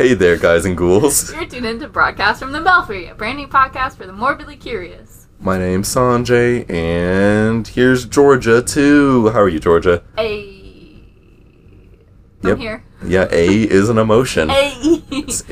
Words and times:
Hey 0.00 0.14
there, 0.14 0.38
guys 0.38 0.64
and 0.64 0.78
ghouls. 0.78 1.30
You're 1.30 1.44
tuned 1.44 1.66
in 1.66 1.78
to 1.80 1.86
Broadcast 1.86 2.40
from 2.40 2.52
the 2.52 2.62
Belfry, 2.62 3.08
a 3.08 3.14
brand 3.14 3.36
new 3.36 3.46
podcast 3.46 3.98
for 3.98 4.06
the 4.06 4.14
morbidly 4.14 4.56
curious. 4.56 5.26
My 5.38 5.58
name's 5.58 5.94
Sanjay, 5.94 6.64
and 6.70 7.68
here's 7.68 8.06
Georgia 8.06 8.62
too. 8.62 9.28
How 9.28 9.40
are 9.40 9.48
you, 9.50 9.60
Georgia? 9.60 10.02
A. 10.16 11.04
I'm 12.42 12.48
Yep. 12.48 12.56
here. 12.56 12.84
Yeah, 13.04 13.28
A 13.30 13.46
is 13.64 13.90
an 13.90 13.98
emotion. 13.98 14.48
A. 14.48 14.54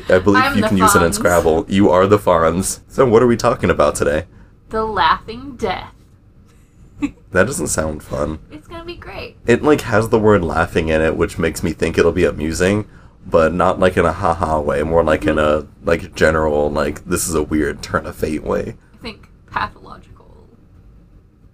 I 0.09 0.17
believe 0.17 0.43
I'm 0.43 0.57
you 0.57 0.63
can 0.63 0.77
use 0.77 0.95
it 0.95 1.03
in 1.03 1.13
Scrabble. 1.13 1.67
You 1.69 1.91
are 1.91 2.07
the 2.07 2.17
Fonz. 2.17 2.79
So, 2.87 3.05
what 3.05 3.21
are 3.21 3.27
we 3.27 3.37
talking 3.37 3.69
about 3.69 3.93
today? 3.93 4.25
the 4.69 4.83
Laughing 4.83 5.57
Death. 5.57 5.93
That 7.33 7.45
doesn't 7.45 7.67
sound 7.67 8.01
fun. 8.01 8.39
It's 8.49 8.67
gonna 8.67 8.83
be 8.83 8.95
great. 8.95 9.37
It 9.45 9.61
like 9.61 9.81
has 9.81 10.09
the 10.09 10.17
word 10.17 10.43
laughing 10.43 10.87
in 10.89 11.01
it, 11.01 11.15
which 11.15 11.37
makes 11.37 11.61
me 11.61 11.71
think 11.71 11.99
it'll 11.99 12.11
be 12.11 12.25
amusing, 12.25 12.89
but 13.29 13.53
not 13.53 13.79
like 13.79 13.97
in 13.97 14.05
a 14.05 14.11
haha 14.13 14.59
way. 14.59 14.83
More 14.83 15.03
like 15.03 15.25
in 15.25 15.37
a 15.39 15.67
like 15.83 16.15
general 16.15 16.69
like 16.71 17.05
this 17.05 17.27
is 17.27 17.35
a 17.35 17.43
weird 17.43 17.81
turn 17.83 18.05
of 18.05 18.15
fate 18.15 18.43
way. 18.43 18.75
I 18.93 18.97
think 18.97 19.29
pathological. 19.47 20.47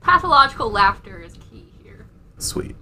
Pathological 0.02 0.72
laughter 0.72 1.22
is 1.22 1.34
key 1.34 1.66
here. 1.84 2.06
Sweet. 2.38 2.76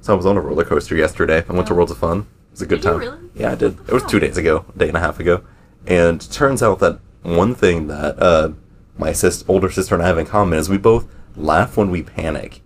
So 0.00 0.12
I 0.12 0.16
was 0.16 0.26
on 0.26 0.36
a 0.36 0.40
roller 0.40 0.64
coaster 0.64 0.96
yesterday. 0.96 1.44
I 1.48 1.52
went 1.52 1.66
to 1.68 1.72
Oh. 1.72 1.76
Worlds 1.76 1.92
of 1.92 1.98
Fun. 1.98 2.20
It 2.20 2.26
was 2.52 2.62
a 2.62 2.66
good 2.66 2.80
Did 2.80 2.88
time. 2.88 2.98
really? 2.98 3.18
Yeah, 3.34 3.52
I 3.52 3.54
did. 3.56 3.78
It 3.88 3.92
was 3.92 4.04
two 4.04 4.20
days 4.20 4.36
ago, 4.36 4.64
a 4.74 4.78
day 4.78 4.88
and 4.88 4.96
a 4.96 5.00
half 5.00 5.18
ago. 5.20 5.42
And 5.86 6.20
turns 6.32 6.62
out 6.62 6.78
that 6.78 7.00
one 7.22 7.54
thing 7.54 7.88
that 7.88 8.20
uh, 8.22 8.50
my 8.96 9.12
sis- 9.12 9.44
older 9.48 9.70
sister 9.70 9.94
and 9.94 10.02
I 10.02 10.06
have 10.06 10.18
in 10.18 10.26
common 10.26 10.58
is 10.58 10.68
we 10.68 10.78
both 10.78 11.06
laugh 11.36 11.76
when 11.76 11.90
we 11.90 12.02
panic. 12.02 12.60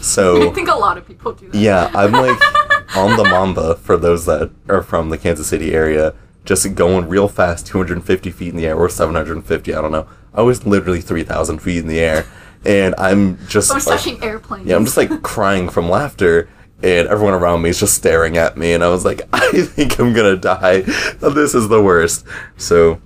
So 0.00 0.48
I 0.50 0.52
think 0.52 0.68
a 0.68 0.74
lot 0.74 0.96
of 0.98 1.06
people 1.06 1.32
do 1.32 1.48
that. 1.50 1.58
yeah, 1.58 1.90
I'm 1.94 2.12
like 2.12 2.38
on 2.96 3.16
the 3.16 3.24
Mamba 3.24 3.76
for 3.76 3.96
those 3.96 4.26
that 4.26 4.50
are 4.68 4.82
from 4.82 5.10
the 5.10 5.18
Kansas 5.18 5.46
City 5.48 5.74
area, 5.74 6.14
just 6.44 6.74
going 6.74 7.08
real 7.08 7.28
fast, 7.28 7.66
250 7.66 8.30
feet 8.30 8.50
in 8.50 8.56
the 8.56 8.66
air 8.66 8.76
or 8.76 8.88
750. 8.88 9.74
I 9.74 9.80
don't 9.80 9.92
know. 9.92 10.06
I 10.34 10.42
was 10.42 10.66
literally 10.66 11.00
3,000 11.00 11.58
feet 11.60 11.78
in 11.78 11.86
the 11.88 11.98
air, 12.00 12.26
and 12.64 12.94
I'm 12.98 13.38
just 13.48 13.72
was 13.74 13.86
like- 13.86 13.98
touching 13.98 14.22
airplanes. 14.22 14.66
yeah, 14.66 14.76
I'm 14.76 14.84
just 14.84 14.96
like 14.96 15.22
crying 15.22 15.68
from 15.68 15.88
laughter, 15.88 16.48
and 16.82 17.08
everyone 17.08 17.34
around 17.34 17.62
me 17.62 17.70
is 17.70 17.80
just 17.80 17.94
staring 17.94 18.36
at 18.36 18.56
me, 18.56 18.72
and 18.72 18.84
I 18.84 18.88
was 18.88 19.04
like, 19.04 19.22
I 19.32 19.50
think 19.62 19.98
I'm 19.98 20.12
gonna 20.12 20.36
die. 20.36 20.80
This 20.82 21.54
is 21.54 21.68
the 21.68 21.82
worst. 21.82 22.26
So, 22.56 23.00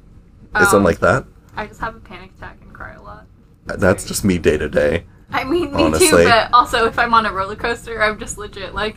Um, 0.54 0.82
like 0.84 0.98
that? 1.00 1.24
I 1.56 1.66
just 1.66 1.80
have 1.80 1.94
a 1.94 2.00
panic 2.00 2.32
attack 2.36 2.58
and 2.62 2.72
cry 2.74 2.94
a 2.94 3.02
lot. 3.02 3.26
That's 3.66 4.04
just 4.06 4.24
me 4.24 4.38
day 4.38 4.56
to 4.58 4.68
day. 4.68 5.04
I 5.32 5.44
mean, 5.44 5.72
me 5.72 5.84
Honestly. 5.84 6.08
too, 6.08 6.24
but 6.24 6.52
also 6.52 6.86
if 6.86 6.98
I'm 6.98 7.14
on 7.14 7.24
a 7.24 7.32
roller 7.32 7.54
coaster, 7.54 8.02
I'm 8.02 8.18
just 8.18 8.36
legit 8.38 8.74
like. 8.74 8.96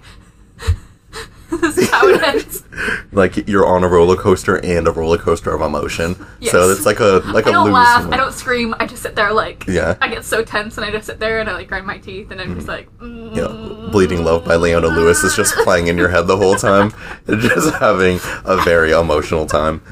This 1.51 1.77
is 1.79 1.89
how 1.89 2.07
it 2.07 2.21
ends. 2.21 2.63
Like 3.11 3.47
you're 3.47 3.67
on 3.67 3.83
a 3.83 3.87
roller 3.87 4.15
coaster 4.15 4.55
and 4.65 4.87
a 4.87 4.91
roller 4.91 5.19
coaster 5.19 5.53
of 5.53 5.61
emotion. 5.61 6.15
So 6.41 6.71
it's 6.71 6.83
like 6.87 6.99
a 6.99 7.21
like 7.27 7.45
I 7.45 7.51
a 7.51 7.53
don't 7.53 7.65
lose. 7.65 7.73
laugh. 7.75 8.11
I 8.11 8.17
don't 8.17 8.33
scream. 8.33 8.73
I 8.79 8.87
just 8.87 9.03
sit 9.03 9.15
there 9.15 9.31
like. 9.31 9.65
Yeah. 9.67 9.95
I 10.01 10.07
get 10.07 10.25
so 10.25 10.43
tense 10.43 10.77
and 10.77 10.85
I 10.85 10.89
just 10.89 11.05
sit 11.05 11.19
there 11.19 11.39
and 11.39 11.47
I 11.47 11.53
like 11.53 11.67
grind 11.67 11.85
my 11.85 11.99
teeth 11.99 12.31
and 12.31 12.41
I'm 12.41 12.55
just 12.55 12.67
like. 12.67 12.89
Mm, 12.97 13.35
Yeah, 13.35 13.91
Bleeding 13.91 14.23
Love 14.23 14.45
by 14.45 14.55
Leona 14.55 14.87
Lewis 14.87 15.23
is 15.23 15.35
just 15.35 15.53
playing 15.57 15.87
in 15.87 15.97
your 15.97 16.09
head 16.09 16.25
the 16.25 16.35
whole 16.37 16.55
time, 16.55 16.91
just 17.27 17.75
having 17.75 18.19
a 18.45 18.57
very 18.63 18.91
emotional 18.91 19.45
time. 19.45 19.83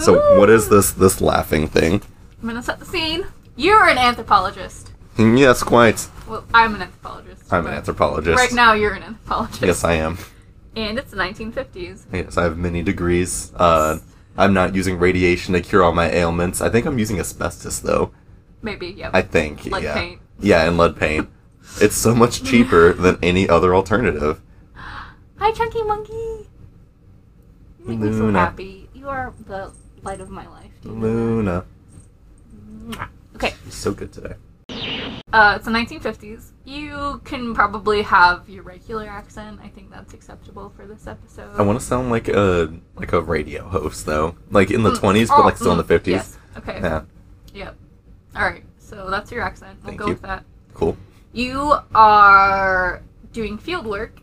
So, 0.00 0.38
what 0.38 0.50
is 0.50 0.68
this 0.68 0.92
this 0.92 1.20
laughing 1.20 1.68
thing? 1.68 2.00
I'm 2.42 2.48
gonna 2.48 2.62
set 2.62 2.78
the 2.78 2.86
scene. 2.86 3.26
You're 3.56 3.86
an 3.88 3.98
anthropologist. 3.98 4.92
Yes, 5.36 5.62
quite. 5.62 6.08
Well, 6.28 6.44
I'm 6.52 6.74
an 6.74 6.82
anthropologist. 6.82 7.52
I'm 7.52 7.60
an 7.60 7.72
but 7.72 7.74
anthropologist. 7.78 8.36
Right 8.36 8.52
now, 8.52 8.74
you're 8.74 8.92
an 8.92 9.02
anthropologist. 9.02 9.62
Yes, 9.62 9.84
I 9.84 9.94
am. 9.94 10.18
And 10.74 10.98
it's 10.98 11.10
the 11.10 11.16
1950s. 11.16 12.04
Yes, 12.12 12.36
I 12.36 12.42
have 12.42 12.58
many 12.58 12.82
degrees. 12.82 13.50
Uh, 13.54 13.98
I'm 14.36 14.52
not 14.52 14.74
using 14.74 14.98
radiation 14.98 15.54
to 15.54 15.62
cure 15.62 15.82
all 15.82 15.92
my 15.92 16.10
ailments. 16.10 16.60
I 16.60 16.68
think 16.68 16.84
I'm 16.84 16.98
using 16.98 17.18
asbestos 17.18 17.80
though. 17.80 18.12
Maybe, 18.60 18.88
yep. 18.88 19.12
I 19.14 19.22
think. 19.22 19.64
Lead 19.64 19.84
yeah. 19.84 19.94
paint. 19.94 20.20
Yeah, 20.40 20.68
and 20.68 20.76
lead 20.76 20.96
paint. 20.96 21.30
it's 21.80 21.96
so 21.96 22.14
much 22.14 22.42
cheaper 22.42 22.92
than 22.92 23.18
any 23.22 23.48
other 23.48 23.74
alternative. 23.74 24.42
Hi, 24.74 25.52
Chunky 25.52 25.82
Monkey. 25.82 26.12
You 26.12 27.86
make 27.86 27.98
me 28.00 28.12
so 28.12 28.30
happy. 28.32 28.88
You 28.92 29.08
are 29.08 29.32
the 29.46 29.72
light 30.02 30.20
of 30.20 30.28
my 30.28 30.46
life. 30.48 30.70
Know 30.84 30.92
Luna. 30.92 31.64
Okay. 33.34 33.54
You're 33.64 33.72
so 33.72 33.92
good 33.92 34.12
today. 34.12 34.34
Uh, 35.32 35.54
it's 35.56 35.64
the 35.64 35.70
1950s. 35.72 36.52
You 36.64 37.20
can 37.24 37.52
probably 37.52 38.02
have 38.02 38.48
your 38.48 38.62
regular 38.62 39.08
accent. 39.08 39.58
I 39.62 39.66
think 39.66 39.90
that's 39.90 40.14
acceptable 40.14 40.70
for 40.76 40.86
this 40.86 41.08
episode. 41.08 41.50
I 41.58 41.62
want 41.62 41.80
to 41.80 41.84
sound 41.84 42.10
like 42.10 42.28
a 42.28 42.72
like 42.94 43.12
a 43.12 43.20
radio 43.20 43.64
host 43.68 44.06
though, 44.06 44.36
like 44.50 44.70
in 44.70 44.84
the 44.84 44.92
Mm. 44.92 44.98
20s, 45.00 45.28
but 45.28 45.38
Oh, 45.38 45.44
like 45.44 45.56
still 45.56 45.72
in 45.72 45.78
the 45.78 45.84
mm, 45.84 45.98
50s. 46.00 46.06
Yes. 46.06 46.38
Okay. 46.56 46.78
Yeah, 46.80 47.02
Yep. 47.54 47.76
All 48.36 48.42
right. 48.42 48.62
So 48.78 49.10
that's 49.10 49.32
your 49.32 49.42
accent. 49.42 49.78
We'll 49.82 49.88
Thank 49.88 49.98
go 50.00 50.06
you. 50.06 50.12
with 50.12 50.22
that. 50.22 50.44
cool. 50.74 50.96
You 51.32 51.74
are 51.94 53.02
doing 53.32 53.58
field 53.58 53.84
work 53.86 54.20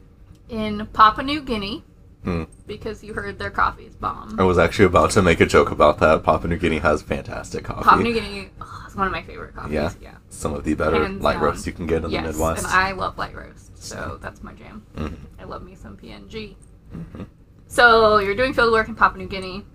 in 0.47 0.87
Papua 0.93 1.25
New 1.25 1.41
Guinea 1.41 1.83
Hmm. 2.23 2.43
because 2.67 3.03
you 3.03 3.13
heard 3.13 3.37
their 3.37 3.49
coffee 3.49 3.85
is 3.85 3.95
bomb. 3.95 4.39
I 4.39 4.43
was 4.43 4.57
actually 4.57 4.85
about 4.85 5.11
to 5.11 5.21
make 5.21 5.41
a 5.41 5.45
joke 5.45 5.71
about 5.71 5.99
that. 5.99 6.23
Papua 6.23 6.47
New 6.47 6.57
Guinea 6.57 6.79
has 6.79 7.01
fantastic 7.01 7.65
coffee. 7.65 7.83
Papua 7.83 8.03
New 8.03 8.13
Guinea 8.13 8.49
oh, 8.61 8.85
is 8.87 8.95
one 8.95 9.07
of 9.07 9.11
my 9.11 9.21
favorite 9.23 9.53
coffees. 9.53 9.73
Yeah. 9.73 9.91
Yeah. 10.01 10.15
Some 10.29 10.53
of 10.53 10.63
the 10.63 10.73
better 10.73 11.09
light 11.09 11.41
roasts 11.41 11.67
you 11.67 11.73
can 11.73 11.85
get 11.85 12.05
in 12.05 12.11
yes, 12.11 12.23
the 12.23 12.27
Midwest. 12.29 12.63
and 12.63 12.73
I 12.73 12.93
love 12.93 13.17
light 13.17 13.35
roast, 13.35 13.77
so 13.77 14.17
that's 14.21 14.41
my 14.41 14.53
jam. 14.53 14.85
Mhm. 14.95 15.15
I 15.37 15.43
love 15.43 15.63
me 15.63 15.75
some 15.75 15.97
PNG. 15.97 16.55
Mhm. 16.95 17.25
So 17.67 18.19
you're 18.19 18.35
doing 18.35 18.53
field 18.53 18.71
work 18.71 18.87
in 18.87 18.95
Papua 18.95 19.21
New 19.21 19.27
Guinea, 19.27 19.65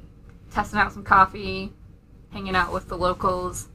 testing 0.50 0.80
out 0.80 0.92
some 0.92 1.04
coffee, 1.04 1.72
hanging 2.30 2.56
out 2.56 2.72
with 2.72 2.88
the 2.88 2.96
locals, 2.96 3.68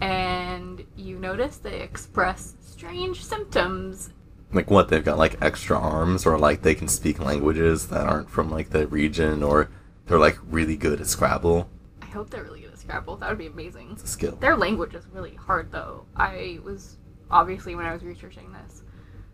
and 0.00 0.84
you 0.96 1.18
notice 1.18 1.56
they 1.56 1.80
express 1.80 2.56
strange 2.60 3.24
symptoms. 3.24 4.10
Like 4.52 4.70
what? 4.70 4.88
They've 4.88 5.04
got 5.04 5.18
like 5.18 5.36
extra 5.42 5.78
arms, 5.78 6.24
or 6.26 6.38
like 6.38 6.62
they 6.62 6.74
can 6.74 6.88
speak 6.88 7.18
languages 7.18 7.88
that 7.88 8.06
aren't 8.06 8.30
from 8.30 8.50
like 8.50 8.70
the 8.70 8.86
region, 8.86 9.42
or 9.42 9.70
they're 10.06 10.18
like 10.18 10.38
really 10.48 10.76
good 10.76 11.00
at 11.00 11.06
Scrabble. 11.06 11.68
I 12.02 12.06
hope 12.06 12.30
they're 12.30 12.44
really 12.44 12.60
good 12.60 12.72
at 12.72 12.78
Scrabble. 12.78 13.16
That 13.16 13.28
would 13.28 13.38
be 13.38 13.46
amazing. 13.48 13.90
It's 13.92 14.04
a 14.04 14.06
skill. 14.06 14.36
Their 14.36 14.56
language 14.56 14.94
is 14.94 15.04
really 15.12 15.34
hard, 15.34 15.72
though. 15.72 16.06
I 16.16 16.60
was 16.64 16.96
obviously 17.30 17.74
when 17.74 17.86
I 17.86 17.92
was 17.92 18.04
researching 18.04 18.52
this, 18.52 18.82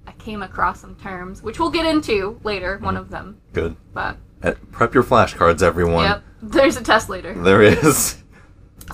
I 0.07 0.13
came 0.13 0.43
across 0.43 0.81
some 0.81 0.97
terms, 0.97 1.43
which 1.43 1.61
we'll 1.61 1.71
get 1.71 1.85
into 1.87 2.41
later. 2.43 2.79
One 2.79 2.97
of 2.97 3.11
them, 3.11 3.39
Good. 3.53 3.77
but 3.93 4.17
Uh, 4.43 4.53
prep 4.73 4.95
your 4.95 5.05
flashcards, 5.05 5.63
everyone. 5.63 6.05
yep, 6.05 6.23
there's 6.43 6.77
a 6.77 6.83
test 6.83 7.09
later. 7.11 7.35
There 7.35 7.61
is. 7.63 8.17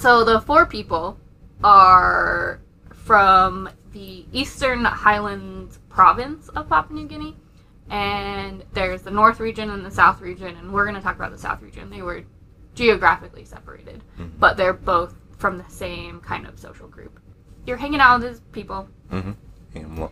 So 0.01 0.25
the 0.25 0.41
Fore 0.41 0.67
people 0.67 1.17
are 1.65 2.61
from 2.93 3.69
the 3.99 4.25
Eastern 4.33 4.85
Highlands 4.85 5.81
province 5.89 6.49
of 6.51 6.69
Papua 6.69 7.01
New 7.01 7.09
Guinea, 7.09 7.37
and 7.91 8.65
there's 8.73 9.03
the 9.03 9.11
North 9.11 9.41
region 9.41 9.71
and 9.71 9.85
the 9.85 9.91
South 9.91 10.21
region, 10.21 10.57
and 10.57 10.73
we're 10.73 10.85
going 10.85 10.95
to 10.95 11.01
talk 11.01 11.17
about 11.17 11.33
the 11.33 11.39
South 11.39 11.61
region. 11.63 11.91
They 11.91 12.03
were 12.03 12.23
geographically 12.77 13.45
separated, 13.45 14.05
Mhm. 14.21 14.31
but 14.39 14.57
they're 14.57 14.73
both 14.73 15.17
from 15.39 15.59
the 15.59 15.69
same 15.69 16.21
kind 16.21 16.47
of 16.47 16.61
social 16.61 16.87
group. 16.87 17.19
You're 17.67 17.79
hanging 17.79 17.99
out 17.99 18.21
with 18.21 18.31
these 18.31 18.41
people. 18.53 18.89
hmm 19.11 19.33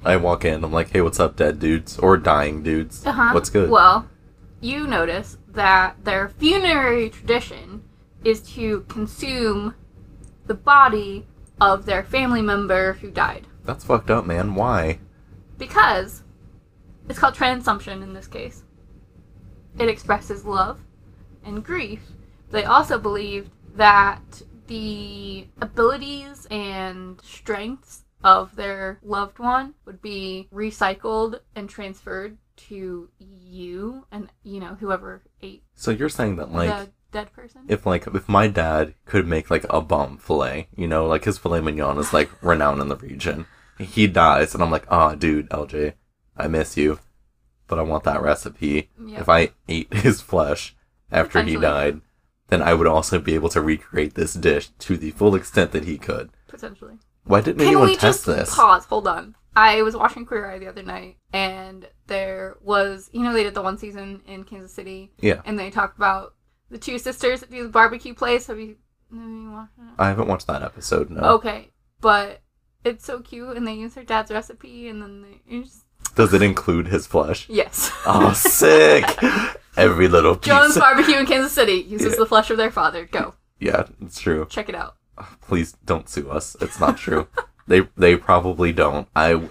I 0.05 0.16
walk 0.16 0.44
in. 0.44 0.62
I'm 0.64 0.72
like, 0.72 0.90
"Hey, 0.90 1.00
what's 1.00 1.19
up, 1.20 1.34
dead 1.37 1.58
dudes 1.60 1.99
or 1.99 2.16
dying 2.16 2.62
dudes? 2.62 3.06
Uh-huh. 3.06 3.31
What's 3.32 3.50
good?" 3.50 3.70
Well, 3.70 4.06
you 4.60 4.87
notice 4.87 5.38
that 5.49 6.05
their 6.05 6.28
funerary 6.28 7.08
tradition 7.10 7.82
is 8.25 8.40
to 8.55 8.81
consume 8.88 9.75
the 10.46 10.55
body 10.55 11.26
of 11.60 11.87
their 11.87 12.02
family 12.02 12.43
member 12.43 12.94
who 12.94 13.10
died. 13.10 13.46
That's 13.66 13.84
fucked 13.84 14.10
up, 14.10 14.26
man. 14.26 14.54
Why? 14.54 14.98
because 15.58 16.22
it's 17.08 17.18
called 17.18 17.34
transumption 17.34 18.02
in 18.02 18.12
this 18.12 18.26
case. 18.26 18.62
It 19.78 19.88
expresses 19.88 20.44
love 20.44 20.80
and 21.44 21.64
grief. 21.64 22.00
They 22.50 22.64
also 22.64 22.98
believed 22.98 23.50
that 23.74 24.42
the 24.66 25.46
abilities 25.60 26.46
and 26.50 27.20
strengths 27.22 28.04
of 28.22 28.54
their 28.56 28.98
loved 29.02 29.38
one 29.38 29.74
would 29.84 30.02
be 30.02 30.48
recycled 30.52 31.40
and 31.54 31.69
transferred 31.70 32.36
to 32.56 33.08
you 33.19 34.06
and 34.10 34.28
you 34.42 34.58
know 34.60 34.74
whoever 34.80 35.22
ate 35.42 35.62
So 35.74 35.90
you're 35.90 36.08
saying 36.08 36.36
that 36.36 36.50
like 36.52 36.69
the 36.70 36.90
dead 37.12 37.32
person. 37.32 37.62
if 37.69 37.84
like 37.86 38.06
if 38.08 38.28
my 38.28 38.48
dad 38.48 38.94
could 39.04 39.26
make 39.26 39.50
like 39.50 39.64
a 39.70 39.80
bomb 39.80 40.19
fillet, 40.19 40.69
you 40.74 40.88
know, 40.88 41.06
like 41.06 41.24
his 41.24 41.38
filet 41.38 41.60
mignon 41.60 41.98
is 41.98 42.12
like 42.12 42.30
renowned 42.42 42.80
in 42.80 42.88
the 42.88 42.96
region. 42.96 43.46
He 43.78 44.06
dies, 44.06 44.55
and 44.55 44.62
I'm 44.62 44.70
like, 44.70 44.87
ah, 44.90 45.14
dude, 45.14 45.49
LJ, 45.50 45.94
I 46.37 46.49
miss 46.49 46.76
you, 46.76 46.99
but 47.67 47.78
I 47.78 47.82
want 47.82 48.05
that 48.05 48.23
recipe. 48.23 48.90
If 49.08 49.28
I 49.28 49.50
ate 49.69 49.93
his 49.94 50.20
flesh 50.20 50.75
after 51.12 51.43
he 51.43 51.56
died, 51.56 52.00
then 52.49 52.62
I 52.62 52.75
would 52.75 52.87
also 52.87 53.19
be 53.19 53.34
able 53.34 53.49
to 53.50 53.61
recreate 53.61 54.14
this 54.14 54.34
dish 54.34 54.69
to 54.81 54.96
the 54.96 55.11
full 55.11 55.34
extent 55.34 55.73
that 55.73 55.84
he 55.84 55.99
could. 55.99 56.31
Potentially. 56.49 56.94
Why 57.25 57.40
didn't 57.40 57.58
Can 57.58 57.67
anyone 57.69 57.88
we 57.88 57.96
test 57.96 58.25
just 58.25 58.26
this? 58.26 58.55
pause? 58.55 58.84
Hold 58.87 59.08
on. 59.08 59.34
I 59.56 59.82
was 59.82 59.96
watching 59.96 60.25
Queer 60.26 60.50
Eye 60.50 60.58
the 60.58 60.69
other 60.69 60.82
night, 60.82 61.17
and 61.32 61.88
there 62.06 62.56
was, 62.62 63.11
you 63.12 63.22
know, 63.22 63.32
they 63.32 63.43
did 63.43 63.55
the 63.55 63.62
one 63.62 63.79
season 63.79 64.20
in 64.26 64.44
Kansas 64.44 64.72
City, 64.72 65.11
Yeah. 65.19 65.40
and 65.44 65.58
they 65.58 65.70
talked 65.70 65.96
about 65.96 66.34
the 66.70 66.79
two 66.79 66.99
sisters 66.99 67.40
that 67.40 67.50
do 67.50 67.62
the 67.62 67.69
barbecue 67.70 68.14
place. 68.14 68.46
Have 68.49 68.58
you, 68.61 68.76
have 69.11 69.20
you 69.29 69.50
watched 69.52 69.72
it? 69.79 69.84
I 69.99 70.08
haven't 70.08 70.29
watched 70.29 70.46
that 70.46 70.62
episode. 70.62 71.11
No. 71.11 71.20
Okay, 71.34 71.70
but 72.00 72.40
it's 72.86 73.04
so 73.04 73.20
cute, 73.20 73.56
and 73.56 73.66
they 73.66 73.74
use 73.74 73.94
their 73.94 74.04
dad's 74.04 74.30
recipe, 74.30 74.88
and 74.88 75.02
then 75.02 75.22
they 75.22 75.60
just 75.60 75.84
Does 76.14 76.32
it 76.32 76.42
include 76.42 76.88
his 76.88 77.06
flesh? 77.06 77.48
yes. 77.48 77.90
Oh, 78.06 78.32
sick! 78.32 79.04
Every 79.76 80.08
little 80.08 80.36
piece. 80.36 80.46
Jones 80.46 80.78
Barbecue 80.78 81.16
in 81.18 81.26
Kansas 81.26 81.52
City 81.52 81.74
uses 81.86 82.12
Yeah. 82.12 82.18
the 82.20 82.26
flesh 82.26 82.50
of 82.50 82.56
their 82.56 82.70
father. 82.70 83.04
Go 83.04 83.34
Yeah, 83.60 83.84
it's 84.00 84.18
true. 84.20 84.46
check 84.48 84.68
it 84.70 84.74
out. 84.74 84.96
Please 85.42 85.72
don't 85.84 86.08
sue 86.08 86.30
us. 86.30 86.56
It's 86.60 86.80
not 86.80 86.96
true. 86.96 87.28
they 87.66 87.82
they 87.96 88.16
probably 88.16 88.72
don't. 88.72 89.08
I 89.14 89.48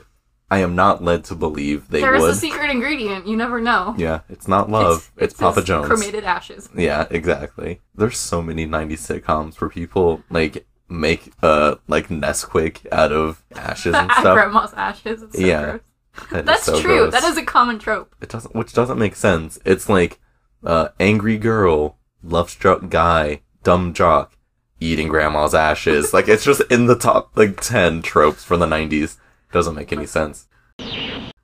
I 0.50 0.60
am 0.60 0.76
not 0.76 1.04
led 1.04 1.24
to 1.26 1.36
believe 1.36 1.90
they 1.90 2.02
There 2.02 2.14
is 2.16 2.22
would. 2.22 2.32
a 2.32 2.36
secret 2.36 2.70
ingredient. 2.70 3.28
You 3.28 3.36
never 3.36 3.60
know. 3.60 3.96
Yeah, 3.98 4.22
it's 4.30 4.48
not 4.48 4.70
love. 4.70 5.12
It's, 5.18 5.34
his 5.34 5.40
Papa 5.40 5.64
Jones. 5.64 5.88
Cremated 5.88 6.24
ashes. 6.24 6.70
Yeah, 6.76 7.08
exactly. 7.10 7.82
There's 7.96 8.18
so 8.18 8.42
many 8.44 8.68
90s 8.68 9.00
sitcoms 9.22 9.60
where 9.60 9.70
people 9.72 10.22
like 10.30 10.66
make 10.88 11.32
uh 11.42 11.76
like 11.88 12.10
Nesquik 12.10 12.86
out 12.92 13.12
of 13.12 13.44
ashes 13.56 13.96
and 13.96 14.12
stuff. 14.20 14.36
Grandma's 14.36 14.74
ashes. 14.74 15.22
So 15.32 15.40
Yeah. 15.40 15.64
gross. 15.66 15.82
That 16.32 16.46
That's 16.46 16.64
so 16.64 16.80
true. 16.82 16.98
gross. 17.10 17.12
That 17.14 17.24
is 17.26 17.38
a 17.38 17.44
common 17.44 17.80
trope. 17.80 18.16
it 18.22 18.30
doesn't 18.30 18.56
which 18.56 18.74
doesn't 18.74 19.00
make 19.00 19.16
sense. 19.16 19.60
It's 19.66 19.90
like 19.90 20.20
uh 20.64 20.90
angry 21.00 21.38
girl, 21.38 21.98
love 22.24 22.50
struck 22.50 22.90
guy, 22.90 23.42
dumb 23.64 23.94
jock 23.94 24.38
eating 24.80 25.08
grandma's 25.08 25.56
ashes. 25.56 26.14
like 26.14 26.28
it's 26.28 26.44
just 26.44 26.62
in 26.70 26.86
the 26.86 26.96
top 26.98 27.32
like 27.36 27.60
10 27.62 28.02
tropes 28.02 28.44
from 28.44 28.60
the 28.60 28.66
90s. 28.68 29.18
Doesn't 29.52 29.76
make 29.76 29.92
any 29.94 30.06
sense. 30.06 30.48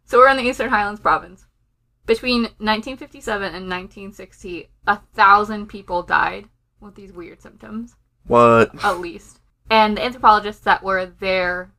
So 0.05 0.17
we're 0.17 0.29
in 0.29 0.38
the 0.38 0.43
Eastern 0.43 0.69
Highlands 0.69 0.99
province. 0.99 1.45
Between 2.05 2.41
1957 2.59 3.41
and 3.43 3.69
1960, 3.69 4.69
a 4.88 4.99
thousand 5.13 5.67
people 5.67 6.03
died 6.03 6.49
with 6.81 6.95
these 6.95 7.13
weird 7.13 7.41
symptoms, 7.41 7.95
What? 8.27 8.71
at 8.83 9.00
least. 9.00 9.39
And 9.69 9.97
the 9.97 10.03
anthropologists 10.03 10.63
that 10.63 10.83
were 10.83 11.06
there 11.06 11.71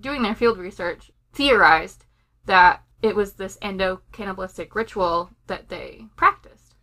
doing 0.00 0.22
their 0.22 0.34
field 0.34 0.58
research 0.58 1.10
theorized 1.32 2.04
that 2.46 2.82
it 3.00 3.16
was 3.16 3.34
this 3.34 3.58
endo-cannibalistic 3.62 4.74
ritual 4.74 5.30
that 5.46 5.68
they 5.68 6.06
practiced. 6.16 6.74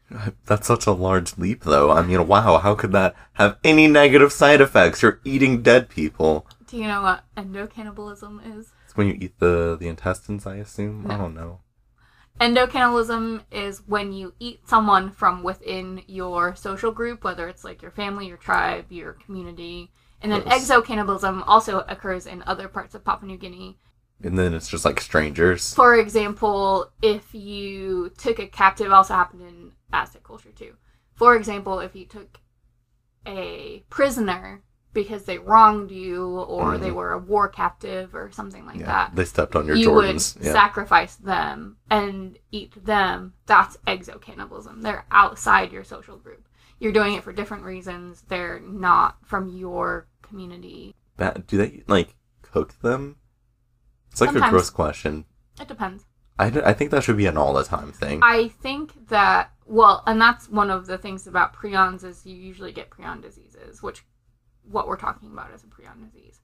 That's 0.46 0.68
such 0.68 0.88
a 0.88 0.92
large 0.92 1.38
leap 1.38 1.64
though. 1.64 1.92
I 1.92 2.02
mean, 2.02 2.28
wow, 2.28 2.58
how 2.58 2.76
could 2.76 2.92
that 2.94 3.16
have 3.34 3.58
any 3.64 3.88
negative 3.88 4.34
side 4.34 4.60
effects? 4.62 5.02
You're 5.02 5.22
eating 5.24 5.62
dead 5.62 5.90
people. 5.90 6.48
Do 6.68 6.78
you 6.78 6.88
know 6.88 7.02
what 7.02 7.24
endo-cannibalism 7.38 8.42
is? 8.44 8.72
It's 8.86 8.98
when 8.98 9.08
you 9.08 9.18
eat 9.20 9.40
the 9.40 9.78
the 9.80 9.88
intestines, 9.88 10.48
I 10.48 10.56
assume. 10.56 11.10
I 11.10 11.18
don't 11.18 11.36
know. 11.36 11.60
Endocannibalism 12.40 13.42
is 13.52 13.82
when 13.86 14.14
you 14.14 14.34
eat 14.40 14.68
someone 14.68 15.12
from 15.12 15.44
within 15.44 16.02
your 16.08 16.56
social 16.56 16.92
group, 16.92 17.24
whether 17.24 17.48
it's 17.50 17.64
like 17.64 17.82
your 17.82 17.92
family, 17.92 18.28
your 18.28 18.38
tribe, 18.38 18.86
your 18.92 19.14
community. 19.14 19.92
And 20.22 20.32
then 20.32 20.42
exocannibalism 20.44 21.44
also 21.48 21.80
occurs 21.88 22.26
in 22.26 22.44
other 22.46 22.68
parts 22.68 22.96
of 22.96 23.04
Papua 23.04 23.28
New 23.28 23.38
Guinea. 23.38 23.78
And 24.22 24.38
then 24.38 24.54
it's 24.54 24.68
just 24.68 24.86
like 24.86 25.00
strangers. 25.00 25.74
For 25.74 25.96
example, 25.96 26.92
if 27.02 27.34
you 27.34 28.12
took 28.18 28.40
a 28.40 28.48
captive, 28.48 28.92
also 28.92 29.14
happened 29.14 29.42
in 29.42 29.72
Aztec 29.94 30.24
culture 30.24 30.52
too. 30.52 30.76
For 31.16 31.36
example, 31.36 31.80
if 31.80 31.96
you 31.96 32.06
took 32.06 32.40
a 33.26 33.84
prisoner 33.90 34.62
because 34.94 35.24
they 35.24 35.38
wronged 35.38 35.92
you 35.92 36.26
or 36.40 36.78
they 36.78 36.90
Mhm. 36.90 36.96
were 36.96 37.12
a 37.12 37.18
war 37.20 37.48
captive 37.48 38.16
or 38.16 38.32
something 38.32 38.66
like 38.66 38.78
yeah, 38.80 38.86
that, 38.86 39.16
they 39.16 39.24
stepped 39.26 39.56
on 39.56 39.68
your 39.68 39.76
you 39.76 39.90
Jordans. 39.90 40.36
would 40.38 40.46
Yeah. 40.46 40.52
sacrifice 40.54 41.16
them 41.16 41.78
and 41.90 42.38
eat 42.52 42.84
them. 42.86 43.34
That's 43.46 43.78
exocannibalism. 43.88 44.82
They're 44.82 45.06
outside 45.12 45.72
your 45.72 45.84
social 45.84 46.18
group. 46.18 46.48
You're 46.80 46.92
doing 46.94 47.14
it 47.14 47.24
for 47.24 47.32
different 47.34 47.64
reasons. 47.66 48.24
They're 48.28 48.60
not 48.62 49.18
from 49.26 49.48
your 49.50 50.08
community. 50.22 50.96
That, 51.18 51.46
do 51.46 51.58
they 51.58 51.84
like 51.88 52.16
cook 52.42 52.80
them? 52.82 53.18
It's 54.12 54.22
like 54.22 54.36
a 54.36 54.50
gross 54.50 54.70
question. 54.70 55.26
It 55.62 55.68
depends. 55.68 56.06
I, 56.40 56.50
d- 56.50 56.62
I 56.66 56.74
think 56.74 56.90
that 56.92 57.04
should 57.04 57.18
be 57.18 57.26
an 57.26 57.38
all 57.38 57.54
the 57.54 57.64
time 57.64 57.92
thing. 57.92 58.22
I 58.24 58.48
think 58.48 59.10
that 59.10 59.52
well, 59.66 60.02
and 60.08 60.20
that's 60.20 60.50
one 60.50 60.72
of 60.72 60.88
the 60.88 60.98
things 60.98 61.28
about 61.28 61.54
prions 61.54 62.04
is 62.04 62.26
you 62.26 62.36
usually 62.36 62.72
get 62.72 62.90
prion 62.90 63.22
diseases, 63.22 63.84
which 63.84 64.04
what 64.64 64.88
we're 64.88 64.98
talking 64.98 65.32
about 65.32 65.52
is 65.54 65.64
a 65.64 65.68
prion 65.68 66.04
disease, 66.06 66.40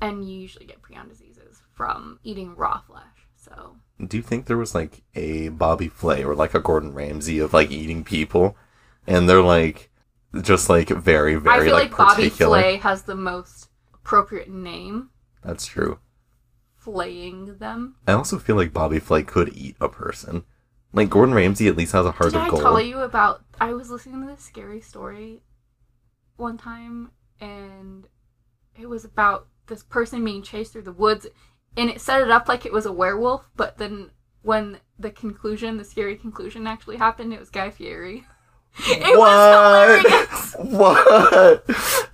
and 0.00 0.28
you 0.28 0.38
usually 0.38 0.66
get 0.66 0.82
prion 0.82 1.08
diseases 1.08 1.62
from 1.74 2.18
eating 2.22 2.54
raw 2.56 2.80
flesh. 2.80 3.28
So 3.36 3.76
do 4.04 4.16
you 4.16 4.22
think 4.22 4.46
there 4.46 4.56
was 4.56 4.74
like 4.74 5.02
a 5.14 5.48
Bobby 5.50 5.88
Flay 5.88 6.24
or 6.24 6.34
like 6.34 6.54
a 6.54 6.60
Gordon 6.60 6.92
Ramsay 6.92 7.38
of 7.38 7.52
like 7.52 7.70
eating 7.70 8.04
people, 8.04 8.56
and 9.06 9.28
they're 9.28 9.42
like 9.42 9.90
just 10.42 10.68
like 10.68 10.88
very 10.88 11.36
very 11.36 11.60
I 11.60 11.64
feel 11.64 11.74
like, 11.74 11.90
like, 11.90 12.08
Bobby? 12.08 12.28
Flay 12.28 12.76
has 12.76 13.02
the 13.02 13.14
most 13.14 13.68
appropriate 13.94 14.48
name, 14.50 15.10
That's 15.42 15.66
true. 15.66 15.98
flaying 16.74 17.58
them. 17.58 17.96
I 18.06 18.12
also 18.12 18.38
feel 18.38 18.56
like 18.56 18.72
Bobby 18.72 18.98
Flay 18.98 19.22
could 19.22 19.56
eat 19.56 19.76
a 19.80 19.88
person. 19.88 20.44
Like 20.92 21.10
Gordon 21.10 21.34
Ramsay 21.34 21.68
at 21.68 21.76
least 21.76 21.92
has 21.92 22.06
a 22.06 22.12
heart 22.12 22.32
Did 22.32 22.38
of 22.38 22.44
I 22.44 22.48
gold. 22.50 22.62
tell 22.62 22.80
you 22.80 22.98
about? 23.00 23.42
I 23.60 23.72
was 23.74 23.90
listening 23.90 24.20
to 24.22 24.26
this 24.32 24.42
scary 24.44 24.80
story 24.80 25.42
one 26.36 26.56
time, 26.58 27.10
and 27.40 28.06
it 28.78 28.88
was 28.88 29.04
about 29.04 29.48
this 29.66 29.82
person 29.82 30.24
being 30.24 30.42
chased 30.42 30.72
through 30.72 30.82
the 30.82 30.92
woods, 30.92 31.26
and 31.76 31.90
it 31.90 32.00
set 32.00 32.20
it 32.20 32.30
up 32.30 32.48
like 32.48 32.64
it 32.64 32.72
was 32.72 32.86
a 32.86 32.92
werewolf. 32.92 33.48
But 33.56 33.78
then 33.78 34.10
when 34.42 34.80
the 34.98 35.10
conclusion, 35.10 35.76
the 35.76 35.84
scary 35.84 36.16
conclusion, 36.16 36.66
actually 36.66 36.96
happened, 36.96 37.32
it 37.32 37.40
was 37.40 37.50
Guy 37.50 37.70
Fieri. 37.70 38.26
It 38.78 39.18
was 39.18 40.02
hilarious. 40.04 40.54
What? 40.58 41.62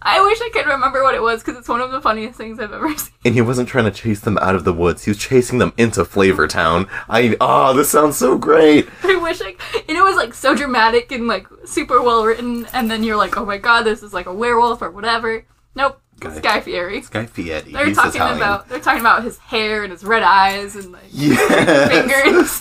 I 0.02 0.20
wish 0.24 0.40
I 0.40 0.50
could 0.52 0.66
remember 0.66 1.02
what 1.04 1.14
it 1.14 1.22
was 1.22 1.42
because 1.42 1.56
it's 1.56 1.68
one 1.68 1.80
of 1.80 1.92
the 1.92 2.00
funniest 2.00 2.36
things 2.36 2.58
I've 2.58 2.72
ever 2.72 2.88
seen. 2.96 3.12
And 3.24 3.34
he 3.34 3.40
wasn't 3.40 3.68
trying 3.68 3.84
to 3.84 3.90
chase 3.92 4.20
them 4.20 4.36
out 4.38 4.54
of 4.56 4.64
the 4.64 4.72
woods. 4.72 5.04
He 5.04 5.10
was 5.10 5.18
chasing 5.18 5.58
them 5.58 5.72
into 5.76 6.04
Flavor 6.04 6.48
Town. 6.48 6.88
I 7.08 7.36
oh, 7.40 7.72
this 7.72 7.90
sounds 7.90 8.16
so 8.16 8.36
great. 8.36 8.88
I 9.04 9.16
wish 9.16 9.40
I. 9.40 9.54
And 9.88 9.96
it 9.96 10.02
was 10.02 10.16
like 10.16 10.34
so 10.34 10.54
dramatic 10.56 11.12
and 11.12 11.28
like 11.28 11.46
super 11.64 12.02
well 12.02 12.24
written, 12.24 12.66
and 12.72 12.90
then 12.90 13.04
you're 13.04 13.16
like, 13.16 13.36
oh 13.36 13.44
my 13.44 13.58
god, 13.58 13.82
this 13.84 14.02
is 14.02 14.12
like 14.12 14.26
a 14.26 14.34
werewolf 14.34 14.82
or 14.82 14.90
whatever. 14.90 15.44
Nope, 15.76 16.00
Guy- 16.20 16.40
Guy 16.40 16.60
Fieri. 16.60 17.00
Guy 17.10 17.26
Fieri. 17.26 17.72
They're 17.72 17.86
he's 17.86 17.96
talking 17.96 18.20
Italian. 18.20 18.38
about 18.38 18.68
they're 18.68 18.80
talking 18.80 19.00
about 19.00 19.22
his 19.24 19.38
hair 19.38 19.82
and 19.84 19.92
his 19.92 20.02
red 20.04 20.22
eyes 20.24 20.74
and 20.76 20.90
like 20.92 21.04
Yes. 21.10 22.60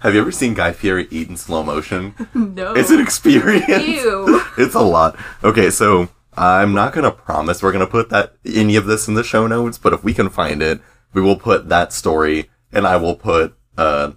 Have 0.00 0.14
you 0.14 0.20
ever 0.20 0.32
seen 0.32 0.54
Guy 0.54 0.72
Fieri 0.72 1.06
eat 1.10 1.28
in 1.28 1.36
slow 1.36 1.62
motion? 1.62 2.14
no. 2.34 2.72
It's 2.74 2.90
an 2.90 3.00
experience. 3.00 3.68
Ew. 3.86 4.42
It's 4.58 4.74
a 4.74 4.80
lot. 4.80 5.16
Okay, 5.44 5.70
so 5.70 6.08
I'm 6.36 6.72
not 6.74 6.92
gonna 6.92 7.10
promise 7.10 7.62
we're 7.62 7.72
gonna 7.72 7.86
put 7.86 8.08
that 8.10 8.34
any 8.44 8.76
of 8.76 8.86
this 8.86 9.08
in 9.08 9.14
the 9.14 9.24
show 9.24 9.46
notes, 9.46 9.78
but 9.78 9.92
if 9.92 10.02
we 10.04 10.12
can 10.14 10.28
find 10.28 10.62
it, 10.62 10.80
we 11.12 11.20
will 11.22 11.36
put 11.36 11.68
that 11.68 11.92
story, 11.92 12.50
and 12.72 12.86
I 12.86 12.96
will 12.96 13.14
put 13.16 13.54
uh, 13.76 14.12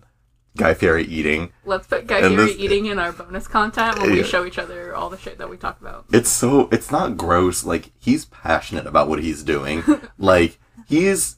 Guy 0.57 0.73
Fieri 0.73 1.03
eating. 1.05 1.51
Let's 1.65 1.87
put 1.87 2.07
Guy 2.07 2.19
And 2.19 2.35
Fieri 2.35 2.47
this- 2.53 2.57
eating 2.59 2.85
in 2.87 2.99
our 2.99 3.11
bonus 3.11 3.47
content 3.47 3.99
when 3.99 4.11
we 4.11 4.23
show 4.23 4.45
each 4.45 4.57
other 4.59 4.95
all 4.95 5.09
the 5.09 5.17
shit 5.17 5.37
that 5.37 5.49
we 5.49 5.57
talk 5.57 5.79
about. 5.81 6.05
It's 6.11 6.29
so 6.29 6.67
it's 6.71 6.91
not 6.91 7.17
gross. 7.17 7.63
Like 7.63 7.91
he's 7.99 8.25
passionate 8.25 8.85
about 8.87 9.07
what 9.09 9.21
he's 9.23 9.43
doing. 9.43 9.83
like 10.17 10.59
he's 10.87 11.37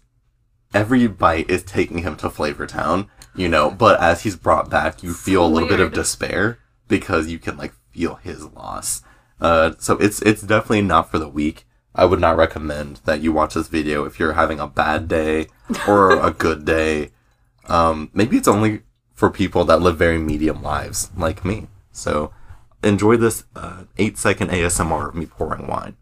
every 0.74 1.08
bite 1.08 1.50
is 1.50 1.64
taking 1.64 2.00
him 2.00 2.16
to 2.18 2.30
Flavortown, 2.30 3.08
you 3.36 3.50
know. 3.50 3.72
But 3.72 4.00
as 4.00 4.24
he's 4.24 4.36
brought 4.36 4.70
back, 4.70 5.04
you 5.04 5.14
feel 5.14 5.46
a 5.46 5.48
little 5.48 5.70
bit 5.70 5.80
of 5.80 5.94
despair 5.94 6.60
because 6.88 7.28
you 7.28 7.40
can 7.40 7.58
like 7.58 7.74
feel 7.92 8.16
his 8.16 8.46
loss. 8.46 9.02
Uh, 9.40 9.74
so 9.80 9.98
it's 9.98 10.22
it's 10.22 10.42
definitely 10.42 10.82
not 10.82 11.10
for 11.10 11.20
the 11.20 11.30
weak. 11.30 11.66
I 11.94 12.06
would 12.06 12.20
not 12.20 12.38
recommend 12.38 12.98
that 13.06 13.22
you 13.22 13.32
watch 13.32 13.54
this 13.54 13.70
video 13.70 14.04
if 14.04 14.20
you're 14.20 14.34
having 14.34 14.60
a 14.60 14.68
bad 14.68 15.08
day 15.08 15.48
or 15.88 16.12
a 16.12 16.32
good 16.38 16.66
day. 16.66 17.12
Um, 17.68 18.10
maybe 18.14 18.38
it's 18.38 18.48
only 18.48 18.82
for 19.14 19.30
people 19.30 19.64
that 19.66 19.82
live 19.82 19.98
very 19.98 20.18
medium 20.18 20.62
lives 20.62 21.10
like 21.16 21.46
me. 21.46 21.68
So 21.92 22.34
enjoy 22.84 23.18
this 23.18 23.46
uh, 23.56 23.86
eight 23.98 24.18
second 24.18 24.50
ASMR 24.50 25.10
of 25.10 25.16
me 25.16 25.26
pouring 25.26 25.68
wine. 25.68 25.96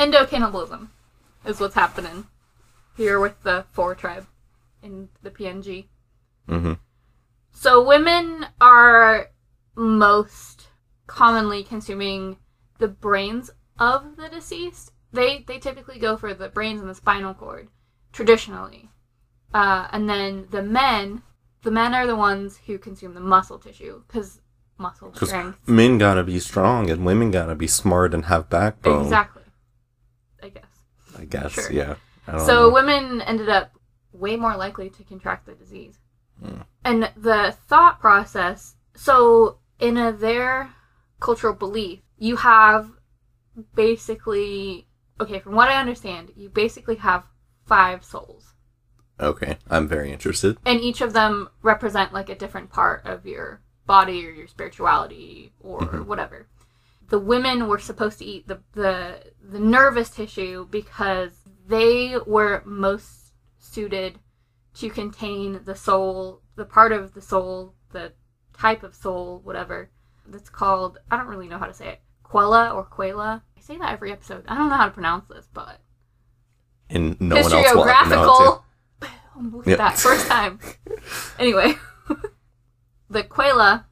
Endocannibalism 0.00 0.88
is 1.44 1.60
what's 1.60 1.74
happening 1.74 2.26
here 2.96 3.20
with 3.20 3.42
the 3.42 3.66
Fore 3.70 3.94
tribe 3.94 4.26
in 4.82 5.10
the 5.22 5.30
PNG. 5.30 5.88
hmm 6.48 6.72
So 7.52 7.86
women 7.86 8.46
are 8.62 9.28
most 9.76 10.68
commonly 11.06 11.62
consuming 11.62 12.38
the 12.78 12.88
brains 12.88 13.50
of 13.78 14.16
the 14.16 14.30
deceased. 14.30 14.92
They 15.12 15.44
they 15.46 15.58
typically 15.58 15.98
go 15.98 16.16
for 16.16 16.32
the 16.32 16.48
brains 16.48 16.80
and 16.80 16.88
the 16.88 16.94
spinal 16.94 17.34
cord 17.34 17.68
traditionally, 18.10 18.88
uh, 19.52 19.88
and 19.92 20.08
then 20.08 20.46
the 20.50 20.62
men 20.62 21.22
the 21.62 21.70
men 21.70 21.94
are 21.94 22.06
the 22.06 22.16
ones 22.16 22.58
who 22.66 22.78
consume 22.78 23.12
the 23.12 23.20
muscle 23.20 23.58
tissue 23.58 24.02
because 24.06 24.40
muscle 24.78 25.12
strength. 25.12 25.58
Men 25.68 25.98
gotta 25.98 26.24
be 26.24 26.38
strong 26.38 26.88
and 26.88 27.04
women 27.04 27.30
gotta 27.30 27.54
be 27.54 27.66
smart 27.66 28.14
and 28.14 28.24
have 28.26 28.48
backbone. 28.48 29.02
Exactly. 29.02 29.39
I 31.18 31.24
guess. 31.24 31.52
Sure. 31.52 31.72
yeah. 31.72 31.94
I 32.26 32.38
So 32.38 32.54
know. 32.68 32.70
women 32.70 33.20
ended 33.22 33.48
up 33.48 33.72
way 34.12 34.36
more 34.36 34.56
likely 34.56 34.90
to 34.90 35.04
contract 35.04 35.46
the 35.46 35.54
disease. 35.54 35.98
Hmm. 36.42 36.62
And 36.84 37.10
the 37.16 37.56
thought 37.68 38.00
process 38.00 38.76
so, 38.94 39.58
in 39.78 39.96
a, 39.96 40.12
their 40.12 40.70
cultural 41.20 41.54
belief, 41.54 42.00
you 42.18 42.36
have 42.36 42.90
basically, 43.74 44.86
okay, 45.20 45.38
from 45.40 45.54
what 45.54 45.68
I 45.68 45.80
understand, 45.80 46.32
you 46.36 46.48
basically 46.48 46.96
have 46.96 47.24
five 47.66 48.04
souls. 48.04 48.54
Okay, 49.18 49.58
I'm 49.70 49.86
very 49.86 50.12
interested. 50.12 50.56
And 50.64 50.80
each 50.80 51.00
of 51.00 51.12
them 51.12 51.48
represent 51.62 52.12
like 52.12 52.28
a 52.28 52.34
different 52.34 52.70
part 52.70 53.06
of 53.06 53.26
your 53.26 53.60
body 53.86 54.26
or 54.26 54.30
your 54.30 54.48
spirituality 54.48 55.52
or 55.60 55.80
Mhm. 55.80 56.06
whatever. 56.06 56.46
The 57.10 57.18
women 57.18 57.68
were 57.68 57.78
supposed 57.78 58.18
to 58.20 58.24
eat 58.24 58.48
the, 58.48 58.60
the 58.72 59.32
the 59.42 59.58
nervous 59.60 60.10
tissue 60.10 60.66
because 60.70 61.32
they 61.66 62.16
were 62.26 62.62
most 62.64 63.32
suited 63.58 64.18
to 64.74 64.88
contain 64.90 65.60
the 65.64 65.74
soul, 65.74 66.40
the 66.56 66.64
part 66.64 66.92
of 66.92 67.12
the 67.14 67.20
soul, 67.20 67.74
the 67.92 68.12
type 68.56 68.82
of 68.82 68.94
soul, 68.94 69.40
whatever. 69.44 69.90
That's 70.26 70.48
called 70.48 70.98
I 71.10 71.16
don't 71.16 71.26
really 71.26 71.48
know 71.48 71.58
how 71.58 71.66
to 71.66 71.74
say 71.74 71.88
it. 71.88 72.00
Quella 72.22 72.70
or 72.72 72.84
Quela. 72.84 73.42
I 73.56 73.60
say 73.60 73.76
that 73.76 73.92
every 73.92 74.12
episode. 74.12 74.44
I 74.48 74.56
don't 74.56 74.68
know 74.70 74.76
how 74.76 74.86
to 74.86 74.92
pronounce 74.92 75.26
this, 75.28 75.48
but 75.52 75.80
And 76.88 77.20
no 77.20 77.34
one 77.42 77.52
else 77.52 77.52
will 77.74 77.84
know. 77.84 77.92
Historiographical. 77.92 78.62
Look 79.52 79.66
Yep. 79.66 79.72
at 79.72 79.78
that 79.78 79.98
first 79.98 80.26
time. 80.28 80.60
anyway, 81.38 81.74
the 83.10 83.24
Quela, 83.24 83.86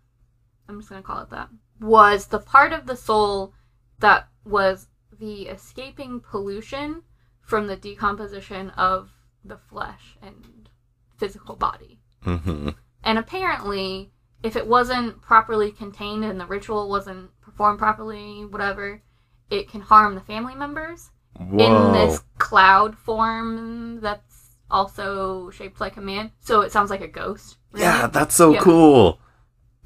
I'm 0.69 0.79
just 0.79 0.91
gonna 0.91 1.03
call 1.03 1.23
it 1.23 1.31
that, 1.31 1.49
was 1.81 2.27
the 2.27 2.39
part 2.39 2.73
of 2.73 2.87
the 2.87 2.97
soul 2.97 3.53
that 4.01 4.29
was 4.45 4.89
the 5.19 5.43
escaping 5.49 6.21
pollution 6.21 7.03
from 7.41 7.67
the 7.67 7.77
decomposition 7.77 8.71
of 8.71 9.11
the 9.45 9.57
flesh 9.57 10.17
and 10.23 10.69
physical 11.17 11.57
body. 11.57 12.01
hmm 12.23 12.71
And 13.03 13.19
apparently, 13.19 14.13
if 14.43 14.55
it 14.57 14.67
wasn't 14.67 15.21
properly 15.23 15.73
contained 15.73 16.25
and 16.25 16.41
the 16.41 16.47
ritual 16.47 16.89
wasn't 16.89 17.31
performed 17.41 17.79
properly, 17.79 18.45
whatever, 18.45 19.03
it 19.51 19.69
can 19.69 19.81
harm 19.81 20.15
the 20.15 20.21
family 20.21 20.55
members 20.55 21.11
Whoa. 21.39 21.59
in 21.59 21.93
this 21.93 22.23
cloud 22.39 22.97
form 22.97 24.01
that's 24.01 24.57
also 24.71 25.51
shaped 25.51 25.81
like 25.81 25.97
a 25.97 26.01
man. 26.01 26.31
So 26.41 26.61
it 26.61 26.73
sounds 26.73 26.91
like 26.91 27.01
a 27.01 27.09
ghost. 27.09 27.57
really. 27.73 27.85
Yeah, 27.87 28.07
that's 28.07 28.35
so 28.35 28.53
Yeah. 28.55 28.61
cool. 28.61 29.21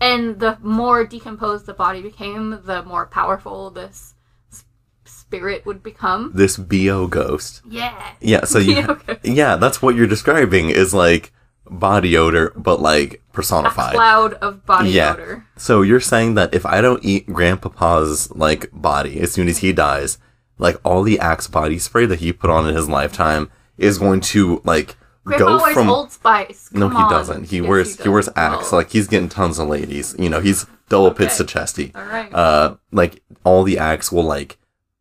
And 0.02 0.40
the 0.40 0.58
more 0.62 1.04
decomposed 1.06 1.66
the 1.66 1.74
body 1.74 2.02
became, 2.02 2.60
the 2.64 2.82
more 2.82 3.06
powerful 3.06 3.70
this 3.70 4.14
s- 4.50 4.64
spirit 5.04 5.64
would 5.64 5.82
become. 5.82 6.32
This 6.34 6.56
BO 6.56 7.06
ghost. 7.06 7.62
Yeah. 7.68 7.94
Yeah, 8.20 8.44
so 8.44 8.58
you 8.70 8.98
Yeah, 9.22 9.56
that's 9.56 9.80
what 9.80 9.94
you're 9.94 10.06
describing 10.16 10.70
is 10.70 10.92
like 10.92 11.32
body 11.70 12.16
odor 12.16 12.52
but 12.56 12.80
like 12.82 13.22
personified. 13.32 13.94
A 13.94 13.96
cloud 13.96 14.34
of 14.34 14.66
body 14.66 14.90
Yeah. 14.90 15.12
odor. 15.14 15.46
So 15.56 15.82
you're 15.82 16.00
saying 16.00 16.34
that 16.34 16.52
if 16.52 16.66
I 16.66 16.80
don't 16.80 17.04
eat 17.04 17.26
grandpapa's 17.28 18.30
like 18.32 18.68
body 18.72 19.20
as 19.20 19.32
soon 19.32 19.48
as 19.48 19.58
he 19.58 19.72
dies, 19.72 20.18
like 20.58 20.76
all 20.84 21.02
the 21.04 21.18
Axe 21.20 21.46
body 21.46 21.78
spray 21.78 22.06
that 22.06 22.18
he 22.20 22.32
put 22.32 22.50
on 22.50 22.68
in 22.68 22.74
his 22.74 22.88
lifetime 22.88 23.50
is 23.78 23.98
going 23.98 24.20
to 24.20 24.60
like 24.64 24.96
Go 25.38 25.58
wears 25.62 25.74
from 25.74 25.88
Old 25.88 26.10
Spice. 26.10 26.70
No, 26.72 26.88
he 26.88 26.96
on. 26.96 27.10
doesn't. 27.10 27.44
He 27.44 27.58
Yes, 27.58 27.68
wears 27.68 27.90
he, 27.96 27.96
does. 28.04 28.08
wears 28.08 28.28
Axe. 28.34 28.72
Oh. 28.72 28.76
Like 28.76 28.90
he's 28.90 29.06
getting 29.06 29.28
tons 29.28 29.58
of 29.58 29.68
ladies. 29.68 30.16
You 30.18 30.28
know, 30.28 30.40
he's 30.40 30.66
double 30.88 31.06
Okay. 31.08 31.24
pizza 31.26 31.44
chesty. 31.44 31.92
All 31.94 32.02
right. 32.04 32.32
Uh, 32.34 32.76
like 32.90 33.22
all 33.44 33.62
the 33.62 33.78
Axe 33.78 34.10
will 34.10 34.24
like 34.24 34.58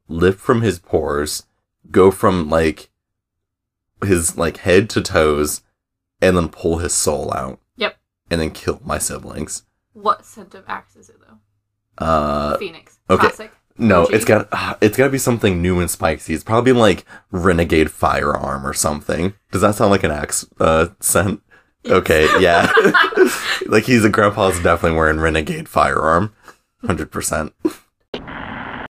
lift 0.08 0.40
from 0.40 0.62
his 0.62 0.78
pores, 0.80 1.44
go 1.90 2.12
from 2.12 2.50
like 2.50 2.90
his 4.06 4.38
like 4.38 4.58
head 4.58 4.90
to 4.92 5.02
toes, 5.02 5.62
and 6.22 6.38
then 6.38 6.50
pull 6.50 6.78
his 6.78 6.94
soul 6.94 7.34
out. 7.34 7.60
Yep. 7.78 7.98
And 8.30 8.42
then 8.42 8.52
kill 8.52 8.80
my 8.86 9.00
siblings. 9.00 9.64
what 9.94 10.24
scent 10.26 10.54
of 10.56 10.64
axe 10.68 10.96
is 10.96 11.10
it 11.10 11.18
though? 11.20 11.38
Uh, 12.06 12.58
Phoenix. 12.58 13.00
okay. 13.10 13.28
Classic. 13.28 13.52
No, 13.78 14.04
OG. 14.04 14.14
it's 14.14 14.26
got 14.26 14.48
uh, 14.52 14.76
it's 14.82 14.98
got 14.98 15.06
to 15.06 15.12
be 15.12 15.18
something 15.18 15.62
new 15.62 15.80
and 15.80 15.90
spicy. 15.90 16.34
It's 16.34 16.44
probably 16.44 16.74
like 16.74 17.06
renegade 17.32 17.92
firearm 17.92 18.66
or 18.66 18.74
something. 18.74 19.34
Does 19.52 19.62
that 19.62 19.76
sound 19.76 19.92
like 19.92 20.04
an 20.04 20.12
Axe 20.12 20.46
uh 20.60 20.90
scent? 21.00 21.42
Okay, 21.86 22.28
yeah. 22.40 22.72
like 23.68 23.86
he's 23.86 24.06
a 24.06 24.10
grandpa's 24.10 24.62
definitely 24.62 24.98
wearing 24.98 25.20
renegade 25.20 25.68
firearm. 25.68 26.34
100%. 26.84 27.52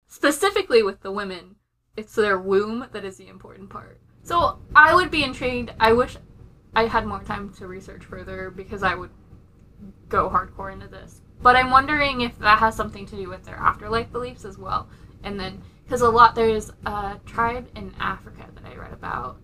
Specifically 0.07 0.81
with 0.81 1.01
the 1.01 1.11
women, 1.11 1.55
it's 1.97 2.15
their 2.15 2.39
womb 2.39 2.87
that 2.93 3.03
is 3.03 3.17
the 3.17 3.27
important 3.27 3.69
part. 3.69 3.99
So 4.23 4.59
I 4.75 4.93
would 4.95 5.11
be 5.11 5.23
intrigued. 5.23 5.73
I 5.79 5.93
wish 5.93 6.15
I 6.73 6.85
had 6.85 7.05
more 7.05 7.23
time 7.23 7.53
to 7.55 7.67
research 7.67 8.05
further 8.05 8.49
because 8.49 8.83
I 8.83 8.95
would 8.95 9.09
go 10.09 10.29
hardcore 10.29 10.71
into 10.71 10.87
this. 10.87 11.21
But 11.41 11.55
I'm 11.55 11.71
wondering 11.71 12.21
if 12.21 12.37
that 12.39 12.59
has 12.59 12.75
something 12.75 13.05
to 13.07 13.15
do 13.15 13.29
with 13.29 13.43
their 13.45 13.55
afterlife 13.55 14.11
beliefs 14.11 14.45
as 14.45 14.57
well. 14.57 14.87
And 15.23 15.39
then, 15.39 15.61
because 15.83 16.01
a 16.01 16.09
lot, 16.09 16.35
there's 16.35 16.71
a 16.85 17.19
tribe 17.25 17.67
in 17.75 17.93
Africa 17.99 18.45
that 18.55 18.71
I 18.71 18.75
read 18.75 18.93
about, 18.93 19.37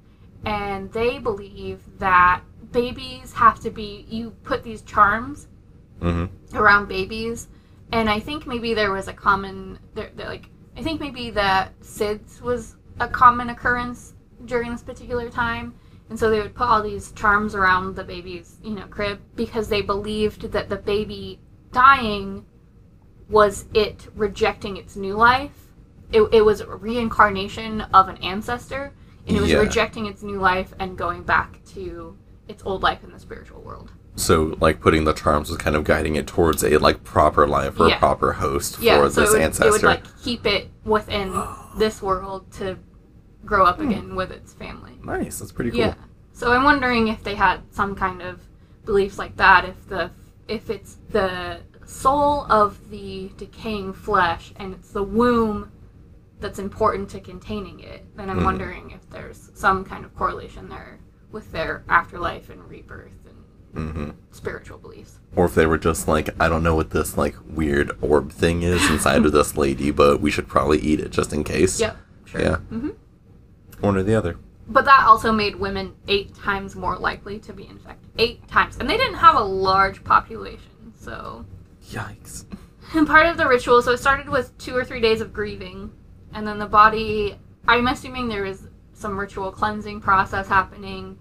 and 0.46 0.92
they 0.92 1.18
believe 1.18 1.82
that 2.00 2.42
babies 2.72 3.34
have 3.34 3.60
to 3.62 3.70
be, 3.70 4.06
you 4.10 4.32
put 4.44 4.63
these 4.63 4.82
charms 4.82 5.48
Mhm. 6.01 6.30
around 6.54 6.88
babies, 6.88 7.48
and 7.92 8.10
I 8.10 8.20
think 8.20 8.46
maybe 8.46 8.74
there 8.74 8.92
was 8.92 9.08
a 9.08 9.13
common, 9.13 9.80
there, 9.96 10.12
there, 10.16 10.27
like, 10.27 10.50
I 10.77 10.84
think 10.84 11.01
maybe 11.01 11.32
that 11.32 11.74
SIDS 11.82 12.42
was 12.42 12.75
a 13.00 13.08
common 13.08 13.50
occurrence 13.50 14.13
during 14.46 14.72
this 14.72 14.84
particular 14.84 15.30
time, 15.30 15.74
and 16.10 16.20
so 16.20 16.30
they 16.30 16.39
would 16.39 16.54
put 16.54 16.68
all 16.68 16.84
these 16.84 17.12
charms 17.13 17.56
around 17.56 17.96
the 17.96 18.04
baby's, 18.04 18.60
you 18.63 18.75
know, 18.75 18.86
crib 18.88 19.20
because 19.36 19.70
they 19.70 19.82
believed 19.82 20.51
that 20.51 20.70
the 20.70 20.75
baby 20.75 21.39
dying 21.78 22.44
was 23.30 23.66
it 23.76 24.08
rejecting 24.16 24.78
its 24.78 24.96
new 24.96 25.14
life. 25.14 25.68
It, 26.12 26.24
it 26.32 26.44
was 26.44 26.62
a 26.62 26.76
reincarnation 26.76 27.82
of 27.94 28.08
an 28.08 28.18
ancestor, 28.18 28.94
and 29.28 29.38
it 29.38 29.42
was 29.42 29.52
Yeah. 29.52 29.60
rejecting 29.60 30.08
its 30.08 30.24
new 30.24 30.40
life 30.40 30.74
and 30.80 30.98
going 30.98 31.22
back 31.22 31.60
to 31.76 32.18
its 32.48 32.64
old 32.66 32.82
life 32.82 33.04
in 33.04 33.12
the 33.12 33.20
spiritual 33.20 33.62
world. 33.62 33.92
So, 34.16 34.58
like, 34.60 34.80
putting 34.80 35.04
the 35.04 35.14
charms 35.14 35.50
was 35.50 35.60
kind 35.60 35.76
of 35.76 35.84
guiding 35.84 36.16
it 36.16 36.26
towards 36.26 36.64
a, 36.64 36.78
like, 36.78 37.04
proper 37.04 37.46
life 37.46 37.80
or 37.80 37.90
Yeah. 37.90 37.98
a 37.98 38.00
proper 38.00 38.34
host 38.34 38.80
yeah, 38.80 39.00
for 39.00 39.12
so 39.12 39.22
this 39.22 39.30
it 39.30 39.34
would, 39.34 39.42
ancestor. 39.44 39.68
it 39.68 39.72
would 39.74 39.84
like 39.84 40.22
keep 40.24 40.48
it 40.48 40.72
within 40.84 41.32
this 41.78 42.02
world 42.02 42.52
to 42.54 42.80
grow 43.46 43.66
up 43.66 43.78
hmm. 43.78 43.90
again 43.90 44.16
with 44.16 44.32
its 44.32 44.52
family. 44.54 44.94
nice, 45.04 45.38
that's 45.38 45.52
pretty 45.52 45.70
cool. 45.70 45.80
Yeah. 45.82 45.94
So 46.34 46.54
I'm 46.54 46.64
wondering 46.64 47.08
if 47.10 47.24
they 47.24 47.36
had 47.36 47.62
some 47.70 47.94
kind 47.94 48.24
of 48.24 48.42
beliefs 48.86 49.20
like 49.20 49.38
that. 49.38 49.66
If 49.66 49.88
the 49.88 50.10
if 50.48 50.70
it's 50.70 50.98
the 51.10 51.60
soul 51.86 52.46
of 52.51 52.89
the 52.89 53.32
decaying 53.38 53.94
flesh 53.94 54.54
and 54.58 54.74
it's 54.74 54.92
the 54.92 55.04
womb 55.04 55.72
that's 56.39 56.60
important 56.60 57.10
to 57.10 57.20
containing 57.20 57.80
it, 57.80 58.06
then 58.16 58.30
I'm 58.30 58.39
Mhm. 58.39 58.46
wondering 58.46 58.92
if 58.92 59.10
there's 59.10 59.50
some 59.54 59.84
kind 59.84 60.06
of 60.06 60.16
correlation 60.16 60.70
there 60.70 61.00
with 61.32 61.51
their 61.51 61.84
afterlife 61.89 62.50
and 62.50 62.68
rebirth 62.70 63.12
and 63.75 63.89
hmm 63.94 64.10
spiritual 64.32 64.77
beliefs. 64.77 65.20
Or 65.36 65.46
if 65.46 65.56
they 65.56 65.66
were 65.66 65.77
just 65.77 66.08
like, 66.08 66.30
I 66.39 66.48
don't 66.48 66.63
know 66.63 66.75
what 66.75 66.92
this, 66.92 67.18
like, 67.18 67.36
weird 67.48 67.92
orb 68.01 68.32
thing 68.32 68.62
is 68.63 68.89
inside 68.89 69.25
of 69.25 69.32
this 69.34 69.58
lady, 69.58 69.92
but 69.92 70.22
we 70.22 70.32
should 70.32 70.48
probably 70.48 70.80
eat 70.80 71.00
it 71.00 71.12
just 71.12 71.34
in 71.34 71.44
case. 71.44 71.80
Yep. 71.80 71.98
Sure. 72.25 72.42
Yeah. 72.42 72.56
hmm 72.58 72.89
One 73.80 73.98
or 73.98 74.04
the 74.04 74.16
other. 74.16 74.38
But 74.70 74.86
that 74.86 75.06
also 75.06 75.32
made 75.32 75.56
women 75.56 75.96
eight 76.08 76.36
times 76.36 76.76
more 76.76 76.98
likely 76.98 77.40
to 77.40 77.54
be 77.54 77.68
infected. 77.68 78.10
Eight 78.18 78.48
times. 78.48 78.78
And 78.78 78.90
they 78.90 78.98
didn't 78.98 79.16
have 79.16 79.36
a 79.36 79.44
large 79.44 80.04
population, 80.04 80.94
so. 81.00 81.46
Yikes. 81.90 82.46
And 82.94 83.08
part 83.16 83.28
of 83.28 83.38
the 83.38 83.48
ritual, 83.48 83.82
so 83.82 83.92
it 83.94 83.98
started 83.98 84.28
with 84.30 84.58
two 84.58 84.76
or 84.76 84.84
three 84.84 85.00
days 85.00 85.22
of 85.22 85.32
grieving, 85.32 85.92
and 86.34 86.46
then 86.46 86.60
the 86.60 86.66
body, 86.68 87.38
I'm 87.68 87.88
assuming 87.88 88.28
there 88.28 88.44
was 88.44 88.68
some 88.94 89.18
ritual 89.18 89.52
cleansing 89.52 90.02
process 90.02 90.48
happening, 90.48 91.18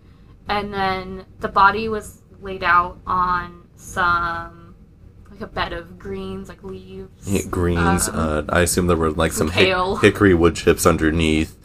and 0.49 0.73
then 0.73 1.25
the 1.41 1.49
body 1.49 1.89
was 1.89 2.23
laid 2.41 2.65
out 2.65 2.99
on 3.07 3.69
some, 3.77 4.75
like 5.31 5.41
a 5.41 5.47
bed 5.47 5.73
of 5.73 5.99
greens, 5.99 6.49
like 6.49 6.65
leaves. 6.65 7.29
Yeah, 7.31 7.43
greens. 7.49 8.09
um, 8.09 8.15
uh, 8.17 8.43
I 8.49 8.61
assume 8.63 8.87
there 8.89 8.97
were 8.97 9.11
like 9.11 9.33
some 9.33 9.49
some 9.49 9.57
hic- 9.57 10.01
hickory 10.01 10.35
wood 10.35 10.57
chips 10.57 10.85
underneath. 10.87 11.57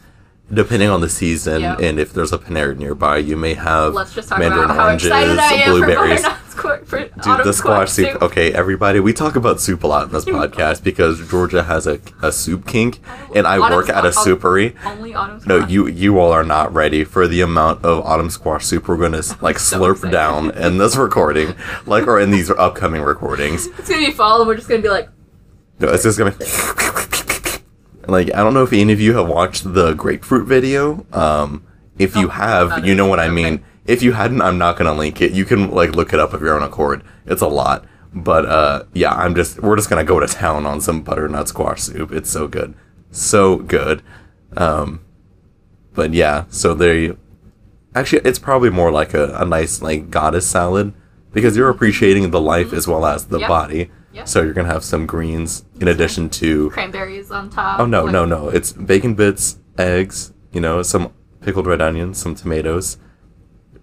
Depending 0.52 0.90
on 0.90 1.00
the 1.00 1.08
season, 1.08 1.62
Yep. 1.62 1.80
and 1.80 1.98
if 1.98 2.12
there's 2.12 2.32
a 2.32 2.38
Panera 2.38 2.76
nearby, 2.76 3.16
you 3.18 3.36
may 3.36 3.54
have 3.54 3.94
Let's 3.94 4.12
just 4.14 4.28
talk 4.28 4.38
mandarin 4.38 4.64
about 4.66 4.76
how 4.76 4.84
oranges, 4.86 5.06
excited 5.06 5.38
I 5.38 5.52
am 5.54 5.70
blueberries. 5.70 6.20
for 6.26 6.36
squash. 6.50 6.80
For 6.84 6.98
Dude, 6.98 7.44
the 7.46 7.52
squash 7.54 7.90
soup. 7.90 8.12
soup. 8.12 8.22
Okay, 8.22 8.52
everybody, 8.52 9.00
we 9.00 9.14
talk 9.14 9.34
about 9.34 9.60
soup 9.60 9.82
a 9.82 9.86
lot 9.86 10.08
in 10.08 10.12
this 10.12 10.24
podcast 10.38 10.82
because 10.84 11.26
Georgia 11.30 11.62
has 11.62 11.86
a, 11.86 12.00
a 12.22 12.30
soup 12.30 12.66
kink, 12.66 13.00
and 13.34 13.46
I 13.46 13.56
Autumn 13.56 13.76
work 13.78 13.88
at 13.88 14.04
a 14.04 14.12
squash- 14.12 14.26
supery. 14.26 14.74
Only 14.84 15.14
autumn 15.14 15.40
No, 15.46 15.66
you 15.66 15.86
you 15.86 16.18
all 16.18 16.32
are 16.32 16.44
not 16.44 16.74
ready 16.74 17.02
for 17.04 17.26
the 17.26 17.40
amount 17.40 17.82
of 17.84 18.04
autumn 18.04 18.28
squash 18.28 18.66
soup 18.66 18.88
we're 18.88 18.98
gonna 18.98 19.22
like 19.40 19.58
so 19.58 19.78
slurp 19.80 19.92
excited. 19.92 20.12
down 20.12 20.50
in 20.50 20.76
this 20.76 20.96
recording, 20.96 21.54
like 21.86 22.06
or 22.06 22.20
in 22.20 22.30
these 22.30 22.50
upcoming 22.50 23.00
recordings. 23.00 23.68
It's 23.78 23.88
gonna 23.88 24.04
be 24.04 24.12
fall, 24.12 24.40
and 24.40 24.46
we're 24.48 24.56
just 24.56 24.68
gonna 24.68 24.82
be 24.82 24.90
like, 24.90 25.08
No, 25.80 25.88
it's 25.88 26.02
just 26.02 26.18
gonna 26.18 26.32
be 26.32 26.44
like 28.08 28.32
I 28.34 28.38
don't 28.42 28.54
know 28.54 28.62
if 28.62 28.72
any 28.72 28.92
of 28.92 29.00
you 29.00 29.16
have 29.16 29.28
watched 29.28 29.72
the 29.74 29.94
grapefruit 29.94 30.46
video. 30.46 31.06
Um, 31.12 31.64
if 31.98 32.16
you 32.16 32.28
have, 32.28 32.84
you 32.86 32.94
know 32.94 33.06
what 33.06 33.20
I 33.20 33.28
mean. 33.28 33.64
If 33.84 34.02
you 34.02 34.12
hadn't, 34.12 34.42
I'm 34.42 34.58
not 34.58 34.76
gonna 34.76 34.94
link 34.94 35.20
it. 35.20 35.32
You 35.32 35.44
can 35.44 35.70
like 35.70 35.94
look 35.94 36.12
it 36.12 36.20
up 36.20 36.32
of 36.32 36.40
your 36.40 36.54
own 36.56 36.62
accord. 36.62 37.02
It's 37.26 37.42
a 37.42 37.46
lot, 37.48 37.84
but 38.14 38.46
uh, 38.46 38.84
yeah, 38.94 39.12
I'm 39.12 39.34
just 39.34 39.60
we're 39.62 39.76
just 39.76 39.90
gonna 39.90 40.04
go 40.04 40.20
to 40.20 40.26
town 40.26 40.66
on 40.66 40.80
some 40.80 41.02
butternut 41.02 41.48
squash 41.48 41.82
soup. 41.82 42.12
It's 42.12 42.30
so 42.30 42.46
good, 42.48 42.74
so 43.10 43.56
good. 43.58 44.02
Um, 44.56 45.00
but 45.94 46.14
yeah, 46.14 46.44
so 46.48 46.74
they 46.74 47.12
actually 47.94 48.22
it's 48.24 48.38
probably 48.38 48.70
more 48.70 48.90
like 48.90 49.14
a, 49.14 49.34
a 49.36 49.44
nice 49.44 49.82
like 49.82 50.10
goddess 50.10 50.46
salad 50.46 50.92
because 51.32 51.56
you're 51.56 51.68
appreciating 51.68 52.30
the 52.30 52.40
life 52.40 52.72
as 52.72 52.86
well 52.86 53.04
as 53.04 53.26
the 53.26 53.40
Yep. 53.40 53.48
body. 53.48 53.90
Yep. 54.12 54.28
So 54.28 54.42
you're 54.42 54.52
gonna 54.52 54.68
have 54.68 54.84
some 54.84 55.06
greens 55.06 55.64
in 55.80 55.88
addition 55.88 56.28
to 56.30 56.70
cranberries 56.70 57.30
on 57.30 57.48
top. 57.50 57.80
oh 57.80 57.86
no 57.86 58.04
like- 58.04 58.12
no 58.12 58.24
no 58.24 58.48
it's 58.48 58.72
bacon 58.72 59.14
bits, 59.14 59.58
eggs, 59.78 60.32
you 60.52 60.60
know 60.60 60.82
some 60.82 61.12
pickled 61.40 61.66
red 61.66 61.80
onions, 61.80 62.18
some 62.18 62.34
tomatoes. 62.34 62.98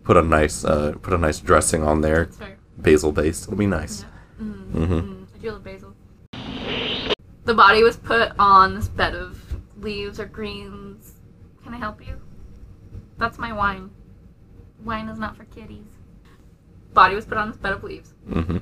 Put 0.03 0.17
a 0.17 0.21
nice 0.21 0.63
uh, 0.65 0.93
put 1.01 1.13
a 1.13 1.17
nice 1.17 1.39
dressing 1.39 1.83
on 1.83 2.01
there, 2.01 2.25
very- 2.25 2.55
basil 2.77 3.12
based. 3.12 3.43
It'll 3.43 3.57
be 3.57 3.67
nice. 3.67 4.05
Mm, 4.41 4.71
Mm-hmm. 4.71 4.93
mm, 4.93 5.25
I 5.36 5.38
do 5.39 5.51
love 5.51 5.63
basil. 5.63 5.93
The 7.45 7.53
body 7.53 7.83
was 7.83 7.98
put 7.98 8.31
on 8.39 8.75
this 8.75 8.88
bed 8.88 9.15
of 9.15 9.41
leaves 9.77 10.19
or 10.19 10.25
greens. 10.25 11.13
Can 11.63 11.74
I 11.74 11.77
help 11.77 12.05
you? 12.05 12.15
That's 13.17 13.38
my 13.38 13.51
wine. 13.51 13.89
Wine 14.83 15.09
is 15.09 15.17
not 15.19 15.36
for 15.36 15.43
kitties. 15.45 15.88
Body 16.93 17.15
was 17.15 17.25
put 17.25 17.38
on 17.38 17.50
this 17.50 17.57
bed 17.57 17.74
of 17.74 17.83
leaves. 17.83 18.13
Mm-hmm. 18.29 18.57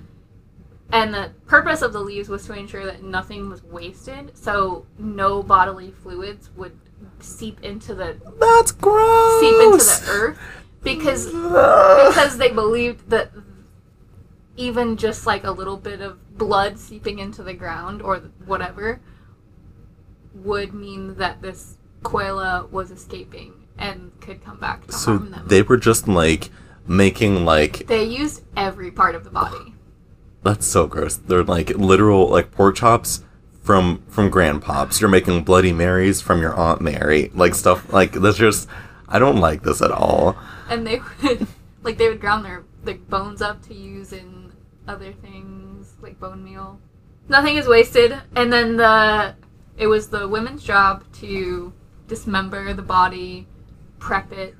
And 0.91 1.13
the 1.13 1.31
purpose 1.47 1.81
of 1.81 1.91
the 1.91 1.99
leaves 1.99 2.29
was 2.29 2.45
to 2.45 2.53
ensure 2.53 2.85
that 2.85 3.03
nothing 3.03 3.49
was 3.49 3.61
wasted, 3.63 4.31
so 4.37 4.85
no 4.97 5.43
bodily 5.43 5.91
fluids 5.91 6.49
would 6.55 6.77
seep 7.19 7.61
into 7.63 7.93
the 7.93 8.17
That's 8.39 8.71
gross. 8.71 9.39
seep 9.41 9.61
into 9.61 9.77
the 9.77 10.11
earth 10.11 10.39
because 10.83 11.25
because 11.25 12.37
they 12.37 12.51
believed 12.51 13.09
that 13.09 13.31
even 14.55 14.97
just 14.97 15.25
like 15.27 15.43
a 15.43 15.51
little 15.51 15.77
bit 15.77 16.01
of 16.01 16.37
blood 16.37 16.79
seeping 16.79 17.19
into 17.19 17.43
the 17.43 17.53
ground 17.53 18.01
or 18.01 18.17
whatever 18.45 18.99
would 20.33 20.73
mean 20.73 21.15
that 21.15 21.41
this 21.41 21.77
Quaila 22.03 22.69
was 22.71 22.91
escaping 22.91 23.53
and 23.77 24.11
could 24.21 24.43
come 24.43 24.59
back 24.59 24.85
to 24.87 24.93
So 24.93 25.17
harm 25.17 25.31
them. 25.31 25.45
they 25.47 25.61
were 25.61 25.77
just 25.77 26.07
like 26.07 26.49
making 26.87 27.43
like 27.45 27.87
They 27.87 28.03
used 28.05 28.43
every 28.55 28.89
part 28.91 29.15
of 29.15 29.23
the 29.23 29.29
body. 29.29 29.73
That's 30.47 30.65
so 30.65 30.87
gross. 30.87 31.17
They're 31.17 31.43
like 31.43 31.71
literal 31.71 32.29
like 32.29 32.51
pork 32.51 32.77
chops 32.77 33.21
from 33.61 34.01
from 34.07 34.31
grandpops. 34.31 35.01
You're 35.01 35.09
making 35.09 35.43
Bloody 35.43 35.73
Marys 35.73 36.21
from 36.21 36.39
your 36.39 36.55
Aunt 36.55 36.79
Mary. 36.79 37.31
Like 37.33 37.53
stuff 37.53 37.91
like 37.91 38.13
that's 38.13 38.37
just 38.37 38.69
I 39.09 39.19
don't 39.19 39.41
like 39.41 39.63
this 39.63 39.81
at 39.81 39.91
all. 39.91 40.37
And 40.69 40.87
they 40.87 41.01
would 41.21 41.47
like 41.83 41.97
they 41.97 42.07
would 42.07 42.21
ground 42.21 42.45
their 42.45 42.63
like 42.85 43.09
bones 43.09 43.41
up 43.41 43.61
to 43.63 43.73
use 43.73 44.13
in 44.13 44.53
other 44.87 45.11
things 45.11 45.95
like 46.01 46.17
bone 46.17 46.45
meal. 46.45 46.79
Nothing 47.27 47.57
is 47.57 47.67
wasted. 47.67 48.17
And 48.33 48.51
then 48.53 48.77
the 48.77 49.35
it 49.75 49.87
was 49.87 50.07
the 50.07 50.29
women's 50.29 50.63
job 50.63 51.03
to 51.15 51.73
dismember 52.07 52.73
the 52.73 52.81
body, 52.81 53.49
prep 53.99 54.31
it, 54.31 54.55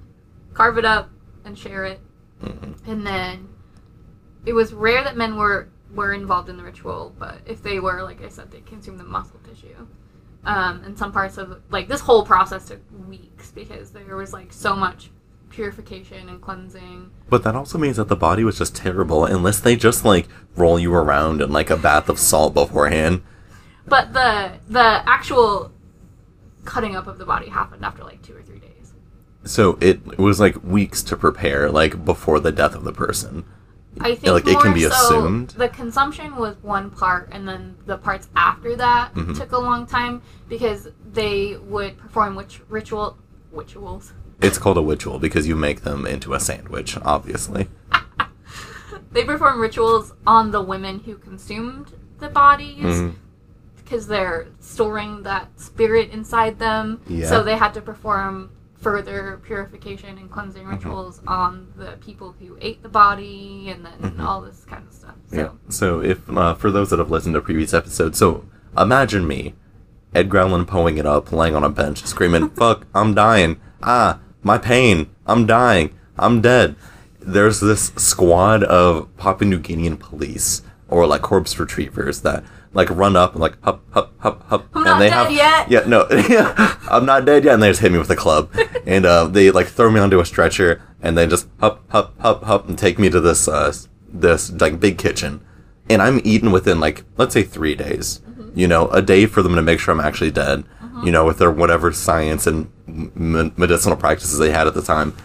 carve 0.53 0.77
it 0.77 0.83
up, 0.83 1.09
and 1.45 1.57
share 1.57 1.85
it. 1.85 2.01
Mm-hmm. 2.43 2.91
And 2.91 3.07
then 3.07 3.47
it 4.45 4.51
was 4.51 4.73
rare 4.73 5.05
that 5.05 5.15
men 5.15 5.37
were 5.37 5.69
were 5.93 6.13
involved 6.13 6.49
in 6.49 6.57
the 6.57 6.63
ritual, 6.63 7.15
but 7.17 7.39
if 7.45 7.63
they 7.63 7.79
were, 7.79 8.03
like 8.03 8.23
I 8.23 8.29
said, 8.29 8.51
they 8.51 8.61
consumed 8.61 8.99
the 8.99 9.03
muscle 9.03 9.39
tissue. 9.47 9.87
Um, 10.43 10.83
and 10.83 10.97
some 10.97 11.11
parts 11.11 11.37
of 11.37 11.61
like 11.69 11.87
this 11.87 12.01
whole 12.01 12.25
process 12.25 12.67
took 12.67 12.79
weeks 13.07 13.51
because 13.51 13.91
there 13.91 14.15
was 14.15 14.33
like 14.33 14.53
so 14.53 14.75
much 14.75 15.09
purification 15.49 16.29
and 16.29 16.41
cleansing. 16.41 17.11
But 17.29 17.43
that 17.43 17.55
also 17.55 17.77
means 17.77 17.97
that 17.97 18.07
the 18.07 18.15
body 18.15 18.43
was 18.43 18.57
just 18.57 18.75
terrible 18.75 19.25
unless 19.25 19.59
they 19.59 19.75
just 19.75 20.05
like 20.05 20.27
roll 20.55 20.79
you 20.79 20.93
around 20.93 21.41
in 21.41 21.51
like 21.51 21.69
a 21.69 21.77
bath 21.77 22.09
of 22.09 22.19
salt 22.19 22.53
beforehand. 22.53 23.23
But 23.85 24.13
the 24.13 24.53
the 24.67 25.01
actual 25.09 25.71
cutting 26.65 26.95
up 26.95 27.07
of 27.07 27.17
the 27.17 27.25
body 27.25 27.49
happened 27.49 27.83
after 27.83 28.03
like 28.03 28.21
two 28.21 28.35
or 28.35 28.41
three 28.41 28.59
days. 28.59 28.93
So 29.43 29.77
it 29.81 30.17
was 30.17 30.39
like 30.39 30.61
weeks 30.63 31.01
to 31.03 31.17
prepare, 31.17 31.69
like 31.69 32.03
before 32.05 32.39
the 32.39 32.51
death 32.51 32.75
of 32.75 32.83
the 32.83 32.93
person. 32.93 33.45
I 34.01 34.15
think 34.15 34.33
like, 34.33 34.47
it 34.47 34.59
can 34.59 34.73
be 34.73 34.81
so 34.83 34.89
assumed. 34.89 35.49
the 35.51 35.69
consumption 35.69 36.35
was 36.35 36.55
one 36.61 36.89
part, 36.89 37.29
and 37.31 37.47
then 37.47 37.75
the 37.85 37.97
parts 37.97 38.27
after 38.35 38.75
that 38.75 39.13
Mm-hmm. 39.15 39.33
took 39.33 39.51
a 39.51 39.57
long 39.57 39.85
time 39.85 40.21
because 40.49 40.89
they 41.13 41.57
would 41.57 41.97
perform 41.97 42.35
which 42.35 42.61
ritual 42.69 43.17
rituals. 43.51 44.13
It's 44.41 44.57
called 44.57 44.77
a 44.77 44.81
ritual 44.81 45.17
because 45.19 45.47
you 45.47 45.55
make 45.55 45.81
them 45.81 46.05
into 46.05 46.33
a 46.33 46.39
sandwich, 46.39 46.97
obviously. 47.03 47.67
They 49.11 49.23
perform 49.23 49.59
rituals 49.59 50.13
on 50.27 50.51
the 50.51 50.61
women 50.61 50.99
who 50.99 51.15
consumed 51.15 51.93
the 52.19 52.27
bodies 52.29 52.83
Mhm. 52.83 53.15
because 53.77 54.07
they're 54.07 54.47
storing 54.59 55.23
that 55.23 55.59
spirit 55.59 56.11
inside 56.11 56.59
them. 56.59 56.99
Yeah. 57.07 57.27
So 57.27 57.41
they 57.41 57.57
had 57.57 57.73
to 57.75 57.81
perform 57.81 58.51
further 58.79 59.39
purification 59.43 60.17
and 60.17 60.29
cleansing 60.31 60.63
Mm-hmm. 60.63 60.71
rituals 60.75 61.21
on 61.27 61.73
the 61.77 61.93
people 61.99 62.35
who 62.39 62.57
ate 62.61 62.83
the 62.83 62.89
body 62.89 63.69
and 63.69 63.85
then 63.85 63.93
Mm-hmm. 64.01 64.21
all 64.25 64.41
this 64.41 64.65
kind 64.65 64.85
of 64.87 64.93
stuff. 64.93 65.15
So 65.29 65.35
Yeah. 65.35 65.49
So 65.69 66.01
if 66.01 66.29
uh, 66.29 66.53
for 66.55 66.71
those 66.71 66.89
that 66.91 66.99
have 66.99 67.11
listened 67.11 67.35
to 67.35 67.41
previous 67.41 67.73
episodes, 67.73 68.17
so 68.17 68.45
imagine 68.77 69.27
me, 69.27 69.55
Edgar 70.13 70.39
Allan 70.39 70.65
Poeing 70.65 70.97
it 70.97 71.05
up, 71.05 71.31
laying 71.31 71.55
on 71.55 71.63
a 71.63 71.69
bench, 71.69 72.03
screaming, 72.05 72.49
"Fuck! 72.59 72.85
I'm 72.93 73.13
dying! 73.13 73.59
Ah, 73.83 74.19
my 74.43 74.57
pain! 74.57 75.09
I'm 75.25 75.45
dying! 75.45 75.93
I'm 76.17 76.41
dead!" 76.41 76.75
There's 77.19 77.59
this 77.59 77.87
squad 77.97 78.63
of 78.63 79.15
Papua 79.17 79.49
New 79.49 79.59
Guinean 79.59 79.99
police 79.99 80.61
or 80.87 81.05
like 81.05 81.21
corpse 81.23 81.59
retrievers 81.59 82.21
that 82.21 82.43
like 82.73 82.89
run 82.89 83.15
up 83.15 83.33
and 83.33 83.41
like 83.41 83.61
hup 83.63 83.83
hup 83.91 84.13
hup 84.19 84.43
hup, 84.47 84.67
I'm 84.73 84.77
and 84.81 84.85
not 84.85 84.99
they 84.99 85.09
dead 85.09 85.13
have 85.13 85.31
yet. 85.31 85.69
yeah 85.71 85.83
no 85.87 86.05
I'm 86.89 87.05
not 87.05 87.25
dead 87.25 87.43
yet, 87.43 87.53
and 87.55 87.63
they 87.63 87.69
just 87.69 87.81
hit 87.81 87.91
me 87.91 87.97
with 87.97 88.09
a 88.09 88.15
club, 88.15 88.49
and 88.85 89.05
uh, 89.05 89.25
they 89.25 89.51
like 89.51 89.67
throw 89.67 89.89
me 89.91 89.99
onto 89.99 90.19
a 90.19 90.25
stretcher, 90.25 90.81
and 91.01 91.17
they 91.17 91.27
just 91.27 91.47
hup 91.59 91.83
hup 91.89 92.13
hup 92.19 92.43
hup 92.43 92.67
and 92.69 92.77
take 92.77 92.97
me 92.99 93.09
to 93.09 93.19
this 93.19 93.47
uh, 93.47 93.73
this 94.07 94.51
like 94.51 94.79
big 94.79 94.97
kitchen, 94.97 95.41
and 95.89 96.01
I'm 96.01 96.21
eaten 96.23 96.51
within 96.51 96.79
like 96.79 97.03
let's 97.17 97.33
say 97.33 97.43
three 97.43 97.75
days. 97.75 98.21
You 98.55 98.67
know, 98.67 98.87
a 98.89 99.01
day 99.03 99.27
for 99.27 99.43
them 99.43 99.53
to 99.55 99.61
make 99.61 99.79
sure 99.79 99.93
I'm 99.93 99.99
actually 99.99 100.31
dead. 100.31 100.63
You 101.03 101.11
know, 101.11 101.25
with 101.25 101.37
their 101.37 101.51
whatever 101.51 101.93
science 101.93 102.47
and 102.47 102.71
m- 102.87 103.53
medicinal 103.55 103.95
practices 103.95 104.39
they 104.39 104.49
had 104.51 104.65
at 104.65 104.73
the 104.73 104.81
time. 104.81 105.15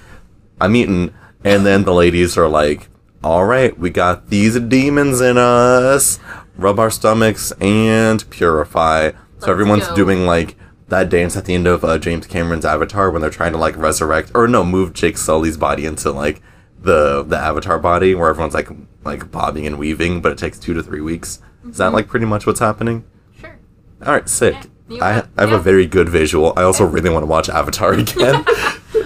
I'm 0.61 0.77
eaten, 0.77 1.15
and 1.45 1.65
then 1.65 1.85
the 1.85 1.95
ladies 1.95 2.37
are 2.37 2.49
like, 2.49 2.89
"All 3.25 3.47
right, 3.47 3.79
we 3.79 3.89
got 3.89 4.29
these 4.29 4.61
demons 4.61 5.23
in 5.23 5.39
us. 5.39 6.19
Rub 6.57 6.79
our 6.79 6.91
stomachs 6.91 7.53
and 7.61 8.29
purify." 8.31 9.05
Let's 9.05 9.47
so 9.47 9.51
everyone's 9.53 9.89
go. 9.89 9.97
doing 9.97 10.27
like 10.27 10.57
that 10.89 11.09
dance 11.09 11.37
at 11.37 11.47
the 11.47 11.55
end 11.55 11.67
of 11.67 11.85
uh, 11.85 11.99
James 11.99 12.27
Cameron's 12.27 12.65
Avatar 12.65 13.11
when 13.11 13.23
they're 13.23 13.31
trying 13.31 13.53
to 13.53 13.59
like 13.59 13.77
resurrect 13.77 14.31
or 14.35 14.47
no, 14.47 14.65
move 14.65 14.93
Jake 14.93 15.17
Sully's 15.19 15.57
body 15.57 15.87
into 15.87 16.11
like 16.11 16.43
the 16.79 17.23
the 17.23 17.39
Avatar 17.39 17.79
body 17.79 18.15
where 18.15 18.29
everyone's 18.29 18.55
like 18.55 18.69
like 19.05 19.31
bobbing 19.31 19.67
and 19.67 19.79
weaving, 19.79 20.21
but 20.21 20.33
it 20.33 20.39
takes 20.39 20.59
two 20.59 20.75
to 20.75 20.83
three 20.83 21.01
weeks. 21.01 21.41
Is 21.69 21.79
that 21.79 21.93
like 21.93 22.09
pretty 22.09 22.27
much 22.27 22.47
what's 22.47 22.61
happening? 22.61 23.05
sure. 23.41 23.59
All 24.05 24.13
right, 24.13 24.29
sick. 24.29 24.57
Yeah, 24.89 25.05
I, 25.05 25.13
have- 25.13 25.29
I 25.39 25.41
have 25.43 25.51
yeah. 25.51 25.57
a 25.57 25.61
very 25.61 25.87
good 25.87 26.09
visual. 26.09 26.53
I 26.57 26.63
also 26.65 26.85
really 26.85 27.09
want 27.09 27.23
to 27.23 27.27
watch 27.27 27.49
Avatar 27.49 27.95
again. 27.95 28.45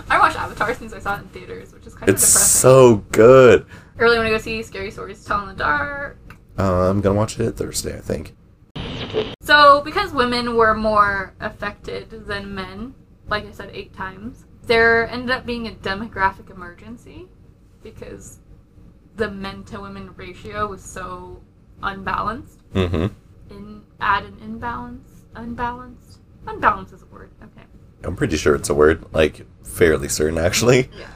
I 0.09 0.18
watched 0.18 0.37
Avatar 0.38 0.74
since 0.74 0.92
I 0.92 0.98
saw 0.98 1.16
it 1.16 1.20
in 1.20 1.28
theaters, 1.28 1.72
which 1.72 1.87
is 1.87 1.94
kind 1.94 2.09
of 2.09 2.14
it's 2.16 2.26
so 2.26 2.96
good. 3.12 3.66
I 3.98 4.02
really 4.02 4.16
want 4.16 4.26
to 4.26 4.30
go 4.30 4.38
see 4.38 4.62
Scary 4.62 4.90
Stories 4.90 5.20
to 5.22 5.26
Tell 5.28 5.42
in 5.42 5.48
the 5.48 5.54
Dark. 5.54 6.18
Uh, 6.59 6.90
I'm 6.90 7.01
gonna 7.01 7.16
watch 7.16 7.38
it 7.38 7.53
Thursday, 7.53 7.97
I 7.97 8.01
think. 8.01 8.35
So, 9.42 9.81
because 9.83 10.12
women 10.12 10.57
were 10.57 10.75
more 10.75 11.35
affected 11.40 12.11
than 12.27 12.55
men, 12.55 12.95
like 13.29 13.47
I 13.47 13.53
said 13.53 13.71
eight 13.73 13.95
times, 13.95 14.45
there 14.64 15.09
ended 15.09 15.31
up 15.31 15.47
being 15.47 15.69
a 15.69 15.73
demographic 15.73 16.51
emergency 16.51 17.29
because 17.83 18.40
the 19.16 19.31
men 19.31 19.64
to 19.64 19.81
women 19.81 20.12
ratio 20.16 20.66
was 20.66 20.83
so 20.83 21.40
unbalanced. 21.83 22.61
Mm-hmm. 22.75 23.07
In 23.55 23.83
add 24.01 24.25
an 24.25 24.38
imbalance, 24.42 25.25
unbalanced, 25.35 26.21
unbalanced 26.47 26.92
is 26.92 27.03
a 27.03 27.07
word. 27.07 27.31
Okay. 27.42 27.66
I'm 28.03 28.16
pretty 28.16 28.37
sure 28.37 28.55
it's 28.55 28.69
a 28.69 28.75
word. 28.75 29.05
Like 29.12 29.47
fairly 29.62 30.09
certain, 30.09 30.38
actually. 30.38 30.90
Yeah. 30.99 31.07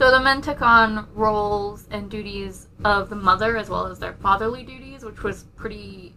So 0.00 0.10
the 0.10 0.18
men 0.18 0.40
took 0.40 0.62
on 0.62 1.06
roles 1.14 1.86
and 1.90 2.10
duties 2.10 2.68
of 2.86 3.10
the 3.10 3.16
mother 3.16 3.58
as 3.58 3.68
well 3.68 3.84
as 3.84 3.98
their 3.98 4.14
fatherly 4.14 4.62
duties, 4.62 5.04
which 5.04 5.22
was 5.22 5.42
pretty 5.56 6.14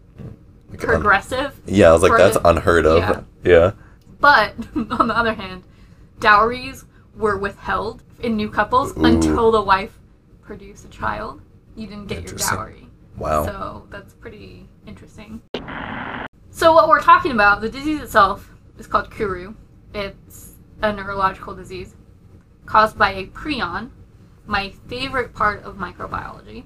progressive. 0.77 1.59
yeah, 1.65 1.89
I 1.89 1.91
was 1.91 2.01
like, 2.01 2.17
that's 2.17 2.37
the- 2.37 2.47
unheard 2.47 2.85
of. 2.85 2.99
yeah. 2.99 3.23
Yeah. 3.43 3.71
But 4.21 4.53
on 4.75 5.09
the 5.09 5.17
other 5.17 5.33
hand, 5.33 5.63
dowries 6.21 6.85
were 7.17 7.35
withheld 7.35 8.03
in 8.21 8.37
new 8.37 8.49
couples 8.49 8.97
Ooh. 8.97 9.03
until 9.03 9.51
the 9.51 9.61
wife 9.61 9.99
produced 10.43 10.85
a 10.85 10.87
child. 10.87 11.41
You 11.75 11.87
didn't 11.87 12.07
get 12.07 12.23
your 12.23 12.35
dowry. 12.35 12.87
Wow. 13.17 13.45
So 13.45 13.87
that's 13.89 14.13
pretty 14.13 14.69
interesting. 14.87 15.41
So 16.51 16.71
what 16.71 16.87
we're 16.87 17.01
talking 17.01 17.33
about, 17.33 17.59
the 17.59 17.67
disease 17.67 17.99
itself 17.99 18.49
is 18.77 18.87
called 18.87 19.11
Kuru. 19.11 19.55
It's 19.93 20.53
a 20.81 20.93
neurological 20.93 21.53
disease 21.53 21.95
caused 22.65 22.97
by 22.97 23.11
a 23.13 23.27
prion, 23.27 23.91
my 24.45 24.69
favorite 24.87 25.33
part 25.33 25.63
of 25.63 25.75
microbiology, 25.75 26.65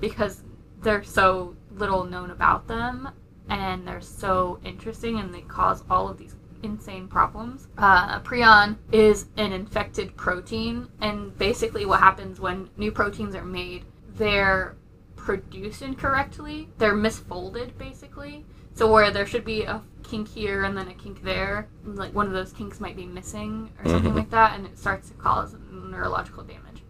because 0.00 0.42
they're 0.82 1.04
so 1.04 1.56
little 1.72 2.04
known 2.04 2.30
about 2.30 2.66
them 2.68 3.08
and 3.48 3.86
they're 3.86 4.00
so 4.00 4.60
interesting 4.64 5.18
and 5.18 5.34
they 5.34 5.40
cause 5.42 5.82
all 5.90 6.08
of 6.08 6.18
these 6.18 6.36
insane 6.62 7.08
problems. 7.08 7.68
Uh, 7.78 8.18
a 8.20 8.22
prion 8.24 8.76
is 8.92 9.26
an 9.36 9.52
infected 9.52 10.16
protein, 10.16 10.88
and 11.00 11.36
basically 11.38 11.86
what 11.86 12.00
happens 12.00 12.40
when 12.40 12.68
new 12.76 12.90
proteins 12.90 13.34
are 13.34 13.44
made, 13.44 13.84
they're 14.14 14.76
produced 15.16 15.82
incorrectly. 15.82 16.68
They're 16.78 16.94
misfolded, 16.94 17.76
basically. 17.78 18.44
So 18.78 18.86
where 18.88 19.10
there 19.10 19.26
should 19.26 19.44
be 19.44 19.64
a 19.64 19.82
kink 20.04 20.28
here 20.28 20.62
and 20.62 20.78
then 20.78 20.86
a 20.86 20.94
kink 20.94 21.24
there, 21.24 21.66
like 21.84 22.14
one 22.14 22.28
of 22.28 22.32
those 22.32 22.52
kinks 22.52 22.78
might 22.78 22.94
be 22.94 23.06
missing 23.06 23.72
or 23.80 23.90
something 23.90 24.12
Mhm. 24.12 24.16
like 24.18 24.30
that, 24.30 24.56
and 24.56 24.64
it 24.66 24.78
starts 24.78 25.08
to 25.08 25.14
cause 25.14 25.56
neurological 25.68 26.44
damage. 26.44 26.84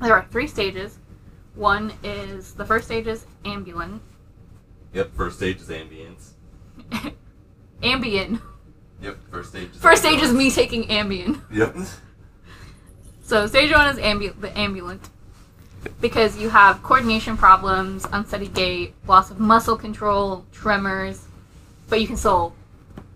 There 0.00 0.14
are 0.14 0.24
three 0.30 0.46
stages. 0.46 1.00
One 1.56 1.92
is 2.04 2.54
the 2.54 2.64
first 2.64 2.84
stage 2.84 3.08
is 3.08 3.26
ambulant. 3.44 4.00
Yep. 4.92 5.12
First 5.16 5.38
stage 5.38 5.56
is 5.60 5.68
ambience. 5.70 6.34
Ambien. 7.82 8.40
Yep. 9.02 9.18
First 9.28 9.48
stage. 9.50 9.70
Is 9.74 9.76
First 9.76 10.02
stage 10.02 10.22
is 10.22 10.32
me 10.32 10.52
taking 10.52 10.84
Ambien. 10.84 11.40
Yep. 11.50 11.76
So 13.22 13.46
stage 13.48 13.72
one 13.72 13.86
is 13.88 13.98
ambu- 13.98 14.40
the 14.40 14.56
ambulant 14.58 15.08
because 16.00 16.36
you 16.36 16.48
have 16.50 16.82
coordination 16.82 17.36
problems, 17.36 18.06
unsteady 18.12 18.48
gait, 18.48 18.94
loss 19.06 19.30
of 19.30 19.40
muscle 19.40 19.76
control, 19.76 20.44
tremors, 20.52 21.26
but 21.88 22.00
you 22.00 22.06
can 22.06 22.16
still 22.16 22.54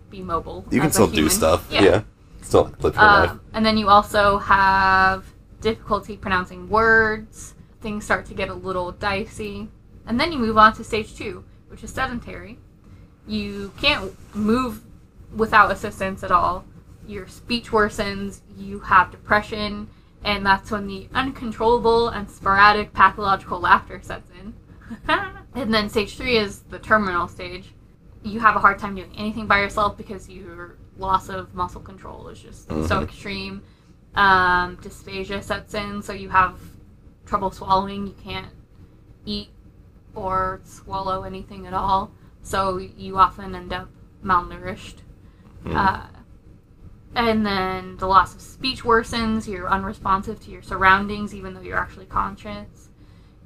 be 0.09 0.21
mobile. 0.21 0.65
You 0.71 0.81
can 0.81 0.91
still 0.91 1.07
do 1.07 1.29
stuff. 1.29 1.67
Yeah. 1.71 2.03
Still 2.41 2.65
like, 2.65 2.83
live 2.83 2.95
your 2.95 3.03
life. 3.03 3.29
Um, 3.31 3.41
and 3.53 3.65
then 3.65 3.77
you 3.77 3.89
also 3.89 4.37
have 4.37 5.25
difficulty 5.61 6.17
pronouncing 6.17 6.69
words. 6.69 7.55
Things 7.81 8.05
start 8.05 8.25
to 8.27 8.33
get 8.33 8.49
a 8.49 8.53
little 8.53 8.91
dicey. 8.91 9.69
And 10.05 10.19
then 10.19 10.31
you 10.31 10.37
move 10.37 10.57
on 10.57 10.73
to 10.75 10.83
stage 10.83 11.15
two, 11.15 11.43
which 11.69 11.83
is 11.83 11.91
sedentary. 11.91 12.59
You 13.27 13.73
can't 13.81 14.15
move 14.35 14.81
without 15.35 15.71
assistance 15.71 16.23
at 16.23 16.31
all. 16.31 16.65
Your 17.07 17.27
speech 17.27 17.71
worsens, 17.71 18.41
you 18.57 18.79
have 18.79 19.11
depression, 19.11 19.87
and 20.25 20.45
that's 20.45 20.71
when 20.71 20.87
the 20.87 21.07
uncontrollable 21.13 22.09
and 22.09 22.29
sporadic 22.29 22.91
pathological 22.93 23.59
laughter 23.59 24.01
sets 24.01 24.29
in. 24.41 24.53
and 25.53 25.73
then 25.73 25.87
stage 25.87 26.17
three 26.17 26.35
is 26.37 26.61
the 26.61 26.79
terminal 26.79 27.27
stage. 27.27 27.73
You 28.23 28.39
have 28.39 28.55
a 28.55 28.59
hard 28.59 28.79
time 28.79 28.95
doing 28.95 29.13
anything 29.15 29.45
by 29.45 29.59
yourself 29.59 29.95
because 29.97 30.27
your 30.27 30.77
loss 30.97 31.29
of 31.29 31.53
muscle 31.53 31.79
control 31.81 32.27
is 32.29 32.39
just 32.39 32.67
so 32.67 32.73
Mhm. 32.73 33.03
extreme. 33.03 33.61
Um, 34.15 34.77
dysphagia 34.77 35.43
sets 35.43 35.73
in, 35.75 36.01
so 36.01 36.11
you 36.13 36.29
have 36.29 36.57
trouble 37.25 37.51
swallowing. 37.51 38.07
You 38.07 38.15
can't 38.23 38.47
eat 39.25 39.49
or 40.15 40.61
swallow 40.63 41.23
anything 41.23 41.67
at 41.67 41.73
all. 41.73 42.11
So 42.41 42.77
you 42.77 43.17
often 43.17 43.53
end 43.53 43.73
up 43.73 43.89
malnourished. 44.23 44.95
Mm. 45.65 45.75
Uh, 45.75 46.07
and 47.15 47.45
then 47.45 47.97
the 47.97 48.07
loss 48.07 48.35
of 48.35 48.41
speech 48.41 48.83
worsens. 48.83 49.47
You're 49.47 49.69
unresponsive 49.69 50.39
to 50.45 50.51
your 50.51 50.61
surroundings, 50.61 51.33
even 51.33 51.53
though 51.53 51.61
you're 51.61 51.77
actually 51.77 52.05
conscious. 52.05 52.89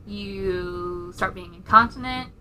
You 0.06 1.12
start 1.16 1.36
being 1.36 1.54
incontinent, 1.54 2.32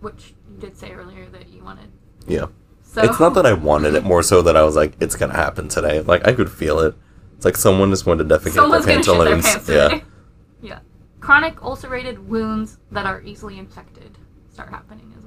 which 0.00 0.34
you 0.50 0.58
did 0.58 0.76
say 0.76 0.92
earlier 0.92 1.28
that 1.30 1.48
you 1.48 1.64
wanted. 1.64 1.90
yeah. 2.26 2.46
So 2.82 3.02
It's 3.02 3.18
not 3.20 3.34
that 3.34 3.44
I 3.44 3.52
wanted 3.52 3.94
it, 3.94 4.04
more 4.12 4.22
so 4.22 4.40
that 4.42 4.56
I 4.56 4.62
was 4.62 4.76
like, 4.76 4.94
it's 5.00 5.16
gonna 5.16 5.34
happen 5.34 5.68
today. 5.68 6.00
Like 6.00 6.26
I 6.26 6.32
could 6.32 6.50
feel 6.50 6.78
it. 6.80 6.94
It's 7.36 7.44
like 7.44 7.56
someone 7.56 7.90
just 7.90 8.06
wanted 8.06 8.28
to 8.28 8.38
defecate 8.38 8.52
someone's 8.52 8.86
their 8.86 8.96
their 8.96 9.04
pantaloons. 9.04 9.44
pants 9.44 9.68
yeah. 9.68 10.00
Yeah. 10.62 10.78
Chronic 11.20 11.62
ulcerated 11.62 12.28
wounds 12.28 12.78
that 12.92 13.04
are 13.06 13.20
easily 13.22 13.58
infected 13.58 14.16
start 14.50 14.70
happening 14.70 15.12
as 15.18 15.24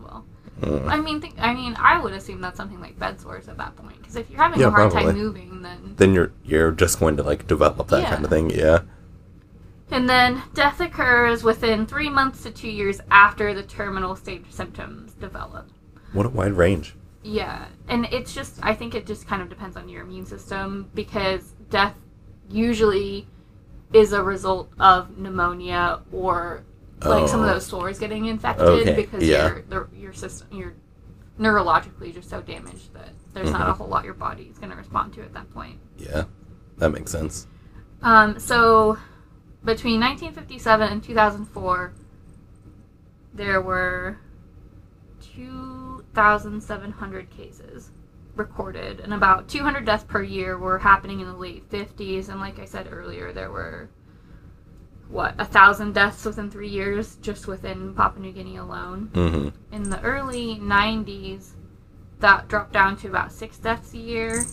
Mm. 0.61 0.87
I 0.89 0.97
mean, 0.99 1.21
think, 1.21 1.35
I 1.39 1.53
mean, 1.53 1.75
I 1.79 2.01
would 2.01 2.13
assume 2.13 2.41
that's 2.41 2.57
something 2.57 2.81
like 2.81 2.99
bed 2.99 3.19
sores 3.19 3.47
at 3.47 3.57
that 3.57 3.75
point. 3.75 3.97
Because 3.97 4.15
if 4.15 4.29
you're 4.29 4.41
having 4.41 4.59
Yeah, 4.59 4.67
a 4.67 4.71
hard 4.71 4.91
time 4.91 5.15
moving, 5.15 5.61
then 5.61 5.93
Then 5.97 6.13
you're 6.13 6.31
you're 6.43 6.71
just 6.71 6.99
going 6.99 7.17
to 7.17 7.23
like 7.23 7.47
develop 7.47 7.87
that 7.87 8.01
Yeah. 8.01 8.09
kind 8.09 8.23
of 8.23 8.29
thing. 8.29 8.49
Yeah. 8.49 8.79
And 9.91 10.07
then 10.07 10.43
death 10.53 10.79
occurs 10.79 11.43
within 11.43 11.85
three 11.85 12.09
months 12.09 12.43
to 12.43 12.51
two 12.51 12.69
years 12.69 13.01
after 13.09 13.53
the 13.53 13.63
terminal 13.63 14.15
stage 14.15 14.45
symptoms 14.49 15.13
develop. 15.13 15.67
What 16.13 16.25
a 16.25 16.29
wide 16.29 16.53
range. 16.53 16.95
Yeah, 17.23 17.65
and 17.87 18.05
it's 18.11 18.33
just, 18.33 18.59
I 18.63 18.73
think 18.73 18.95
it 18.95 19.05
just 19.05 19.27
kind 19.27 19.41
of 19.41 19.49
depends 19.49 19.75
on 19.75 19.89
your 19.89 20.03
immune 20.03 20.25
system 20.25 20.89
because 20.93 21.53
death 21.69 21.95
usually 22.49 23.27
is 23.91 24.13
a 24.13 24.23
result 24.23 24.71
of 24.79 25.17
pneumonia 25.17 26.01
or 26.11 26.63
like 27.03 27.27
some 27.29 27.41
of 27.41 27.47
Oh. 27.49 27.53
those 27.53 27.65
sores 27.65 27.99
getting 27.99 28.25
infected 28.25 28.67
Okay, 28.67 28.95
because 28.95 29.23
yeah. 29.23 29.55
your 29.69 29.89
your 29.95 30.13
system, 30.13 30.47
you're 30.51 30.73
neurologically 31.39 32.13
just 32.13 32.29
so 32.29 32.41
damaged 32.41 32.93
that 32.93 33.09
there's 33.33 33.51
not 33.51 33.69
a 33.69 33.73
Mhm. 33.73 33.77
whole 33.77 33.87
lot 33.87 34.03
your 34.03 34.13
body 34.13 34.49
is 34.51 34.57
going 34.57 34.71
to 34.71 34.75
respond 34.75 35.13
to 35.13 35.21
at 35.21 35.33
that 35.33 35.49
point. 35.53 35.79
Yeah. 35.97 36.25
That 36.77 36.89
makes 36.91 37.11
sense. 37.11 37.47
Um, 38.01 38.37
so 38.39 38.97
between 39.63 39.99
1957 40.01 40.89
and 40.91 41.01
2004, 41.03 41.93
there 43.33 43.61
were 43.61 44.17
2,700 45.21 47.29
cases 47.29 47.91
recorded, 48.35 48.99
and 49.01 49.13
about 49.13 49.47
200 49.47 49.85
deaths 49.85 50.03
per 50.05 50.23
year 50.23 50.57
were 50.57 50.79
happening 50.79 51.19
in 51.19 51.27
the 51.27 51.35
late 51.35 51.69
50s. 51.69 52.29
And 52.29 52.39
like 52.39 52.57
I 52.59 52.65
said 52.65 52.87
earlier, 52.91 53.31
there 53.33 53.51
were 53.51 53.89
what 55.09 55.35
a 55.39 55.45
thousand 55.45 55.93
deaths 55.93 56.23
within 56.23 56.49
three 56.51 56.69
years 56.69 57.17
just 57.17 57.47
within 57.47 57.93
Papua 57.95 58.21
New 58.25 58.31
Guinea 58.31 58.57
alone. 58.57 59.09
Mm-hmm. 59.13 59.75
In 59.75 59.89
the 59.89 59.99
early 60.01 60.55
90s, 60.55 61.51
that 62.19 62.47
dropped 62.47 62.73
down 62.73 62.95
to 62.97 63.07
about 63.07 63.31
six 63.31 63.57
deaths 63.57 63.93
a 63.93 63.97
year. 63.97 64.43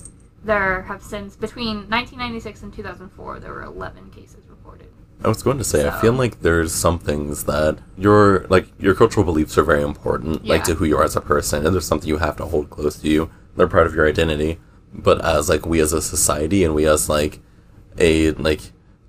There 0.43 0.83
have 0.83 1.03
since, 1.03 1.37
between 1.37 1.89
1996 1.91 2.63
and 2.63 2.73
2004, 2.73 3.41
there 3.41 3.53
were 3.53 3.65
11 3.65 4.11
cases 4.11 4.49
reported. 4.49 4.89
I 5.25 5.29
was 5.29 5.43
going 5.43 5.59
to 5.59 5.65
say, 5.65 5.89
I 5.89 6.01
feel 6.01 6.13
like 6.13 6.41
there's 6.41 6.73
some 6.73 6.99
things 6.99 7.45
that 7.45 7.79
your 7.97 8.47
like 8.49 8.69
your 8.79 8.95
cultural 8.95 9.25
beliefs 9.25 9.57
are 9.57 9.63
very 9.63 9.83
important, 9.83 10.45
like 10.45 10.63
to 10.65 10.75
who 10.75 10.85
you 10.85 10.97
are 10.99 11.05
as 11.05 11.17
a 11.17 11.23
person, 11.23 11.65
and 11.65 11.75
there's 11.75 11.87
something 11.87 12.09
you 12.09 12.19
have 12.19 12.37
to 12.37 12.45
hold 12.45 12.69
close 12.69 12.99
to 13.01 13.09
you. 13.09 13.31
They're 13.57 13.67
part 13.67 13.87
of 13.87 13.95
your 13.95 14.07
identity. 14.07 14.59
But 14.93 15.25
as 15.25 15.49
like 15.49 15.67
we 15.67 15.81
as 15.81 15.93
a 15.93 16.03
society 16.03 16.65
and 16.65 16.75
we 16.75 16.87
as 16.87 17.09
like 17.09 17.41
a 17.99 18.33
like 18.33 18.61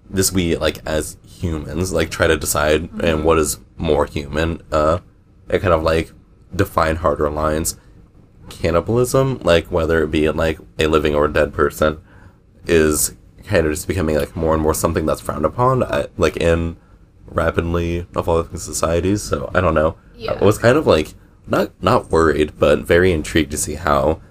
this 0.10 0.32
we 0.32 0.56
like 0.56 0.80
as 0.86 1.18
humans 1.42 1.92
like 1.94 2.10
try 2.10 2.28
to 2.28 2.38
decide 2.38 2.84
Mm-hmm. 2.84 3.02
and 3.06 3.24
what 3.24 3.38
is 3.40 3.60
more 3.78 4.06
human, 4.06 4.62
uh 4.72 5.00
and 5.50 5.62
kind 5.62 5.74
of 5.74 5.84
like 5.84 6.12
define 6.56 6.98
harder 6.98 7.30
lines. 7.30 7.78
Cannibalism, 8.50 9.40
like 9.44 9.70
whether 9.72 10.02
it 10.04 10.12
be 10.12 10.30
like 10.30 10.58
a 10.80 10.88
living 10.88 11.14
or 11.14 11.26
a 11.26 11.34
dead 11.34 11.54
person, 11.54 12.00
is 12.66 13.14
kind 13.44 13.66
of 13.66 13.74
just 13.74 13.88
becoming 13.88 14.16
like 14.16 14.36
more 14.38 14.54
and 14.54 14.64
more 14.64 14.74
something 14.74 15.06
that's 15.06 15.20
frowned 15.22 15.46
upon, 15.46 15.84
uh, 15.84 16.08
like 16.18 16.38
in 16.38 16.78
rapidly 17.26 18.08
evolving 18.16 18.58
societies. 18.58 19.22
So 19.22 19.52
I 19.54 19.60
don't 19.60 19.74
know. 19.74 19.98
Yeah. 20.16 20.34
I 20.40 20.44
was 20.46 20.58
kind 20.58 20.78
of 20.78 20.88
like 20.88 21.14
not 21.46 21.72
not 21.84 22.10
worried, 22.10 22.54
but 22.58 22.80
very 22.80 23.12
intrigued 23.12 23.52
to 23.52 23.58
see 23.58 23.76
how 23.76 24.22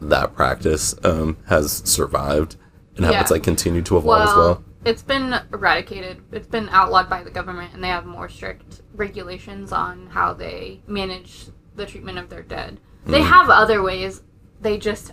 that 0.00 0.34
practice 0.36 0.94
um, 1.02 1.38
has 1.46 1.82
survived 1.86 2.56
and 2.96 3.06
how 3.06 3.12
Yeah. 3.12 3.20
it's 3.22 3.30
like 3.30 3.42
continued 3.42 3.86
to 3.86 3.96
evolve 3.96 4.28
as 4.28 4.36
well. 4.36 4.64
It's 4.84 5.02
been 5.02 5.34
eradicated. 5.52 6.22
It's 6.32 6.46
been 6.46 6.68
outlawed 6.70 7.08
by 7.08 7.22
the 7.22 7.30
government, 7.30 7.74
and 7.74 7.82
they 7.82 7.88
have 7.88 8.06
more 8.06 8.28
strict 8.28 8.82
regulations 8.94 9.72
on 9.72 10.08
how 10.08 10.32
they 10.34 10.80
manage 10.86 11.46
the 11.74 11.86
treatment 11.86 12.18
of 12.18 12.28
their 12.28 12.42
dead. 12.42 12.80
They 13.06 13.20
Mhm. 13.20 13.28
have 13.28 13.50
other 13.50 13.82
ways. 13.82 14.22
They 14.60 14.78
just 14.78 15.12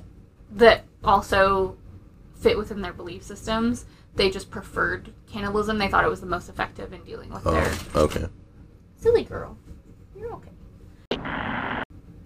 that 0.53 0.83
also 1.03 1.77
fit 2.35 2.57
within 2.57 2.81
their 2.81 2.93
belief 2.93 3.23
systems. 3.23 3.85
They 4.15 4.29
just 4.29 4.51
preferred 4.51 5.13
cannibalism. 5.31 5.77
They 5.77 5.87
thought 5.87 6.03
it 6.03 6.09
was 6.09 6.19
the 6.21 6.27
most 6.27 6.49
effective 6.49 6.91
in 6.91 7.03
dealing 7.03 7.31
with 7.31 7.43
their 7.45 7.71
Oh, 7.95 8.03
okay. 8.03 8.27
silly 8.97 9.23
girl. 9.23 9.57
You're 10.15 10.33
okay. 10.33 10.51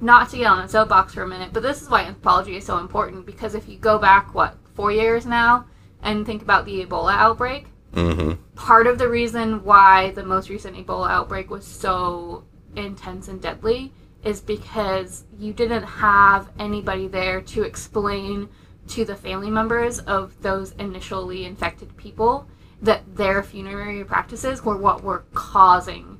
Not 0.01 0.29
to 0.29 0.37
get 0.37 0.47
on 0.47 0.59
a 0.59 0.67
soapbox 0.67 1.13
for 1.13 1.21
a 1.23 1.27
minute, 1.27 1.51
but 1.53 1.63
this 1.63 1.81
is 1.81 1.89
why 1.89 2.01
anthropology 2.01 2.57
is 2.57 2.65
so 2.65 2.79
important 2.79 3.25
because 3.25 3.55
if 3.55 3.69
you 3.69 3.77
go 3.77 3.97
back, 3.97 4.33
what, 4.33 4.57
four 4.75 4.91
years 4.91 5.25
now, 5.25 5.65
and 6.05 6.25
think 6.25 6.41
about 6.41 6.63
the 6.65 6.85
Ebola 6.85 7.13
outbreak, 7.13 7.65
Mm-hmm. 7.93 8.33
part 8.55 8.87
of 8.87 8.97
the 8.97 9.07
reason 9.07 9.63
why 9.63 10.11
the 10.11 10.23
most 10.23 10.49
recent 10.49 10.75
Ebola 10.75 11.09
outbreak 11.09 11.49
was 11.49 11.65
so 11.65 12.43
intense 12.75 13.29
and 13.29 13.41
deadly 13.41 13.93
is 14.23 14.41
because 14.41 15.23
you 15.39 15.53
didn't 15.53 15.83
have 15.83 16.49
anybody 16.59 17.07
there 17.07 17.39
to 17.39 17.63
explain 17.63 18.49
to 18.89 19.05
the 19.05 19.15
family 19.15 19.49
members 19.49 19.99
of 19.99 20.41
those 20.41 20.73
initially 20.73 21.45
infected 21.45 21.95
people 21.95 22.47
that 22.81 23.15
their 23.15 23.41
funerary 23.41 24.03
practices 24.03 24.61
were 24.63 24.75
what 24.75 25.01
were 25.01 25.23
causing 25.33 26.19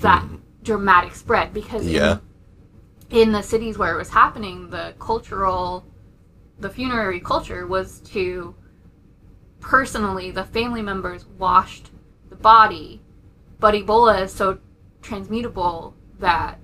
that 0.00 0.24
dramatic 0.62 1.14
spread. 1.14 1.52
Because 1.52 1.84
in- 1.84 2.20
in 3.10 3.32
the 3.32 3.42
cities 3.42 3.76
where 3.76 3.92
it 3.94 3.98
was 3.98 4.08
happening, 4.08 4.70
the 4.70 4.94
cultural, 4.98 5.84
the 6.58 6.70
funerary 6.70 7.20
culture 7.20 7.66
was 7.66 8.00
to 8.00 8.54
personally, 9.62 10.30
the 10.30 10.44
family 10.44 10.82
members 10.82 11.24
washed 11.38 11.90
the 12.28 12.36
body, 12.36 13.00
but 13.58 13.72
Ebola 13.74 14.22
is 14.22 14.32
so 14.32 14.58
transmutable 15.00 15.94
that 16.18 16.58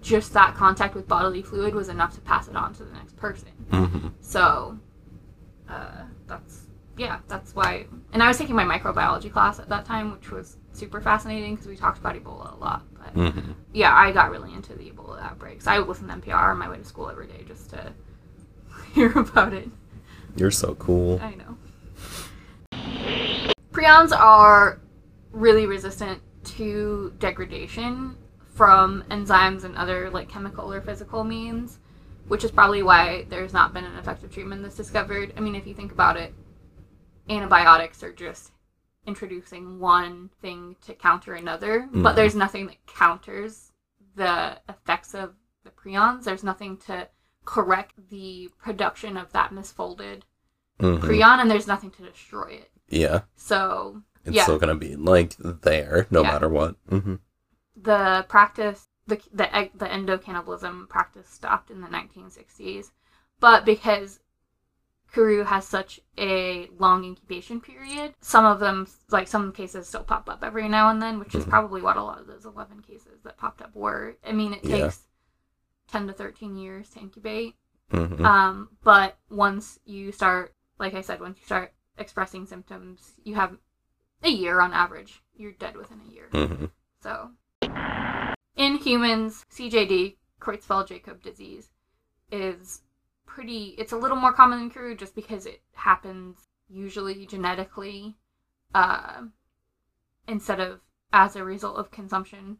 just 0.00 0.32
that 0.34 0.54
contact 0.54 0.94
with 0.94 1.08
bodily 1.08 1.42
fluid 1.42 1.74
was 1.74 1.88
enough 1.88 2.14
to 2.14 2.20
pass 2.20 2.48
it 2.48 2.56
on 2.56 2.74
to 2.74 2.84
the 2.84 2.92
next 2.92 3.16
person. 3.16 3.48
hmm 3.70 4.08
So, 4.20 4.78
uh, 5.68 6.02
that's 6.26 6.66
yeah, 6.96 7.20
that's 7.28 7.54
why. 7.54 7.86
And 8.12 8.22
I 8.22 8.28
was 8.28 8.36
taking 8.36 8.54
my 8.56 8.64
microbiology 8.64 9.32
class 9.32 9.58
at 9.58 9.68
that 9.70 9.86
time, 9.86 10.12
which 10.12 10.30
was 10.30 10.58
super 10.72 11.00
fascinating 11.00 11.54
because 11.54 11.66
we 11.66 11.76
talked 11.76 11.98
about 11.98 12.14
Ebola 12.16 12.54
a 12.54 12.56
lot. 12.56 12.82
But 12.94 13.32
hmm 13.32 13.52
yeah, 13.72 13.94
I 13.94 14.10
got 14.10 14.32
really 14.32 14.52
into 14.52 14.74
the 14.74 14.90
Ebola 14.90 15.22
outbreaks. 15.22 15.66
I 15.68 15.78
would 15.78 15.86
listen 15.88 16.08
to 16.08 16.14
NPR 16.14 16.50
on 16.50 16.58
my 16.58 16.68
way 16.68 16.78
to 16.78 16.84
school 16.84 17.08
every 17.08 17.28
day 17.28 17.44
just 17.46 17.70
to 17.70 17.92
hear 18.92 19.16
about 19.16 19.52
it. 19.52 19.68
You're 20.36 20.50
so 20.50 20.74
cool. 20.74 21.20
I 21.22 21.34
know. 21.34 21.56
Prions 23.72 24.12
are 24.12 24.80
really 25.32 25.66
resistant 25.66 26.20
to 26.44 27.14
degradation 27.18 28.16
from 28.54 29.04
enzymes 29.10 29.64
and 29.64 29.76
other 29.76 30.10
like 30.10 30.28
chemical 30.28 30.72
or 30.72 30.80
physical 30.80 31.22
means, 31.22 31.78
which 32.28 32.44
is 32.44 32.50
probably 32.50 32.82
why 32.82 33.26
there's 33.28 33.52
not 33.52 33.72
been 33.72 33.84
an 33.84 33.96
effective 33.96 34.32
treatment 34.32 34.62
that's 34.62 34.76
discovered. 34.76 35.32
I 35.36 35.40
mean, 35.40 35.54
if 35.54 35.66
you 35.66 35.74
think 35.74 35.92
about 35.92 36.16
it, 36.16 36.34
antibiotics 37.28 38.02
are 38.02 38.12
just 38.12 38.52
introducing 39.06 39.78
one 39.78 40.30
thing 40.42 40.76
to 40.86 40.94
counter 40.94 41.34
another, 41.34 41.88
but 41.92 42.12
Mhm. 42.12 42.16
there's 42.16 42.34
nothing 42.34 42.66
that 42.66 42.86
counters 42.86 43.72
the 44.16 44.60
effects 44.68 45.14
of 45.14 45.34
the 45.64 45.70
prions. 45.70 46.24
There's 46.24 46.44
nothing 46.44 46.76
to 46.78 47.08
correct 47.44 47.94
the 48.10 48.50
production 48.58 49.16
of 49.16 49.32
that 49.32 49.52
misfolded 49.52 50.22
Mhm. 50.80 51.00
prion, 51.00 51.38
and 51.40 51.50
there's 51.50 51.66
nothing 51.66 51.90
to 51.92 52.02
destroy 52.02 52.48
it. 52.48 52.69
Yeah. 52.90 53.22
So 53.36 54.02
It's 54.24 54.36
Yeah. 54.36 54.42
still 54.44 54.58
gonna 54.58 54.74
be 54.74 54.96
like 54.96 55.36
there 55.38 56.06
no 56.10 56.22
Yeah. 56.22 56.32
matter 56.32 56.48
what. 56.48 56.76
hmm 56.88 57.16
the 57.76 58.26
practice, 58.28 58.88
the 59.06 59.16
the 59.32 59.70
the 59.74 59.86
endocannibalism 59.86 60.88
practice 60.88 61.28
stopped 61.28 61.70
in 61.70 61.80
the 61.80 61.88
1960s, 61.88 62.92
but 63.40 63.64
because 63.64 64.20
Kuru 65.12 65.44
has 65.44 65.66
such 65.66 66.00
a 66.18 66.68
long 66.78 67.04
incubation 67.04 67.60
period, 67.60 68.14
some 68.20 68.44
of 68.46 68.60
them, 68.60 68.86
like 69.10 69.28
some 69.28 69.52
cases, 69.52 69.88
still 69.88 70.04
pop 70.04 70.28
up 70.30 70.42
every 70.44 70.68
now 70.68 70.90
and 70.90 71.02
then, 71.02 71.18
which 71.18 71.34
is 71.34 71.44
Mhm. 71.44 71.50
probably 71.50 71.82
what 71.82 71.96
a 71.96 72.02
lot 72.02 72.20
of 72.20 72.26
those 72.26 72.44
11 72.46 72.80
cases 72.82 73.20
that 73.24 73.38
popped 73.38 73.62
up 73.62 73.74
were. 73.74 74.16
I 74.26 74.32
mean, 74.32 74.52
it 74.54 74.64
Yeah. 74.64 74.76
takes 74.86 75.06
10 75.88 76.06
to 76.08 76.12
13 76.12 76.56
years 76.56 76.90
to 76.90 77.00
incubate, 77.00 77.56
hmm 77.90 78.24
Um, 78.24 78.70
but 78.84 79.18
once 79.30 79.80
you 79.84 80.12
start, 80.12 80.54
like 80.78 80.94
I 80.94 81.00
said, 81.02 81.20
once 81.20 81.38
you 81.40 81.46
start 81.46 81.72
expressing 82.00 82.46
symptoms, 82.46 83.12
you 83.22 83.34
have 83.36 83.56
a 84.22 84.30
year 84.30 84.60
on 84.60 84.72
average. 84.72 85.22
You're 85.36 85.52
dead 85.52 85.76
within 85.76 86.00
a 86.00 86.12
year. 86.12 86.28
hmm 86.32 86.66
So, 87.02 87.30
in 88.56 88.76
humans, 88.76 89.44
CJD, 89.52 90.16
Creutzfeldt 90.40 90.88
Jakob 90.88 91.22
disease, 91.22 91.70
is 92.32 92.82
pretty. 93.26 93.74
It's 93.78 93.92
a 93.92 93.96
little 93.96 94.16
more 94.16 94.32
common 94.32 94.58
than 94.58 94.70
Kuru 94.70 94.96
just 94.96 95.14
because 95.14 95.46
it 95.46 95.62
happens 95.74 96.48
usually 96.68 97.26
genetically, 97.26 98.16
uh, 98.74 99.22
instead 100.26 100.60
of 100.60 100.80
as 101.12 101.36
a 101.36 101.44
result 101.44 101.76
of 101.76 101.90
consumption. 101.90 102.58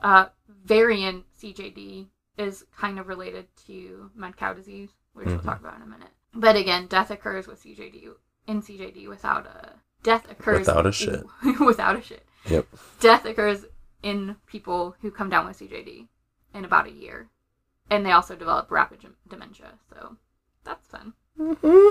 Uh, 0.00 0.26
variant 0.48 1.24
CJD 1.40 2.08
is 2.36 2.64
kind 2.76 2.98
of 3.00 3.08
related 3.08 3.46
to 3.66 4.10
mad 4.14 4.36
cow 4.36 4.52
disease, 4.52 4.90
which 5.12 5.26
we'll 5.26 5.38
Mhm. 5.38 5.44
talk 5.44 5.60
about 5.60 5.74
in 5.76 5.82
a 5.82 5.86
minute. 5.86 6.12
But 6.34 6.54
again, 6.56 6.86
death 6.86 7.10
occurs 7.10 7.48
with 7.48 7.60
CJD 7.60 8.08
in 8.48 8.62
CJD 8.62 9.08
without 9.08 9.46
a 9.46 9.74
death 10.02 10.28
occurs 10.30 10.60
Without 10.66 10.86
a 10.86 10.92
shit. 10.92 11.24
without 11.60 11.96
a 11.96 12.02
shit. 12.02 12.24
Yep. 12.48 12.66
Death 12.98 13.24
occurs 13.26 13.66
in 14.02 14.36
people 14.46 14.96
who 15.02 15.10
come 15.10 15.28
down 15.30 15.46
with 15.46 15.58
CJD 15.58 16.08
in 16.54 16.64
about 16.64 16.86
a 16.86 16.92
year, 16.92 17.28
and 17.90 18.04
they 18.04 18.12
also 18.12 18.34
develop 18.34 18.70
rapid 18.70 19.00
dementia. 19.28 19.74
So 19.90 20.16
that's 20.64 20.86
fun. 20.88 21.12
hmm 21.36 21.90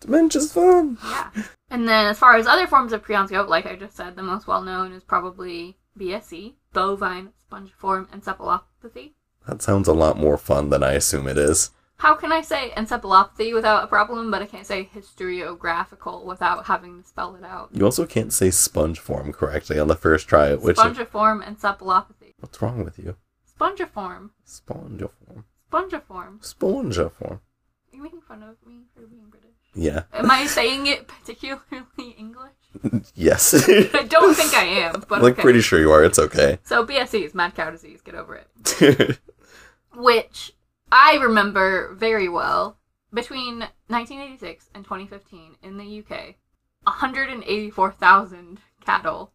Dementia's 0.00 0.52
fun. 0.52 0.98
Yeah. 1.02 1.30
And 1.70 1.88
then 1.88 2.06
as 2.06 2.18
far 2.18 2.36
as 2.36 2.46
other 2.46 2.66
forms 2.66 2.92
of 2.92 3.02
prions 3.02 3.30
go, 3.30 3.42
like 3.42 3.64
I 3.64 3.74
just 3.74 3.96
said, 3.96 4.16
the 4.16 4.22
most 4.22 4.46
well 4.46 4.60
known 4.62 4.92
is 4.92 5.02
probably 5.02 5.78
BSE, 5.98 6.52
bovine 6.74 7.30
spongiform 7.50 8.06
encephalopathy. 8.08 9.12
That 9.46 9.62
sounds 9.62 9.88
a 9.88 9.94
lot 9.94 10.18
more 10.18 10.36
fun 10.36 10.68
than 10.70 10.82
I 10.82 10.92
assume 10.92 11.26
it 11.26 11.38
is. 11.38 11.70
How 11.98 12.14
can 12.14 12.32
I 12.32 12.40
say 12.42 12.72
encephalopathy 12.76 13.54
without 13.54 13.84
a 13.84 13.86
problem, 13.86 14.30
but 14.30 14.42
I 14.42 14.46
can't 14.46 14.66
say 14.66 14.90
historiographical 14.94 16.24
without 16.24 16.66
having 16.66 17.02
to 17.02 17.08
spell 17.08 17.34
it 17.36 17.44
out? 17.44 17.70
You 17.72 17.84
also 17.84 18.04
can't 18.04 18.32
say 18.32 18.50
sponge 18.50 18.98
form 18.98 19.32
correctly 19.32 19.78
on 19.78 19.88
the 19.88 19.94
first 19.94 20.28
try, 20.28 20.54
which 20.54 20.76
Spongiform 20.76 21.42
encephalopathy. 21.44 22.34
what's 22.40 22.60
wrong 22.60 22.84
with 22.84 22.98
you? 22.98 23.16
Spongiform. 23.58 24.30
Spongiform. 24.46 25.44
Spongiform. 25.70 26.40
Spongiform. 26.40 27.30
Are 27.32 27.96
you 27.96 28.02
making 28.02 28.20
fun 28.22 28.42
of 28.42 28.56
me 28.66 28.82
for 28.94 29.06
being 29.06 29.26
British? 29.30 29.50
Yeah. 29.74 30.02
Am 30.12 30.30
I 30.30 30.46
saying 30.46 30.86
it 30.86 31.06
particularly 31.08 31.62
English? 32.18 32.52
yes. 33.14 33.54
I 33.68 34.04
don't 34.08 34.34
think 34.34 34.54
I 34.54 34.64
am, 34.64 35.04
but 35.08 35.22
like 35.22 35.34
okay. 35.34 35.42
pretty 35.42 35.60
sure 35.60 35.78
you 35.80 35.92
are. 35.92 36.04
It's 36.04 36.18
okay. 36.18 36.58
So 36.64 36.84
BSE 36.84 37.24
is 37.24 37.34
mad 37.34 37.54
cow 37.54 37.70
disease. 37.70 38.00
Get 38.02 38.14
over 38.14 38.34
it. 38.36 39.18
Which 39.94 40.53
I 40.94 41.16
remember 41.20 41.92
very 41.94 42.28
well. 42.28 42.78
Between 43.12 43.58
1986 43.88 44.70
and 44.74 44.84
2015 44.84 45.56
in 45.60 45.76
the 45.76 45.98
UK, 45.98 46.36
184,000 46.84 48.60
cattle 48.80 49.32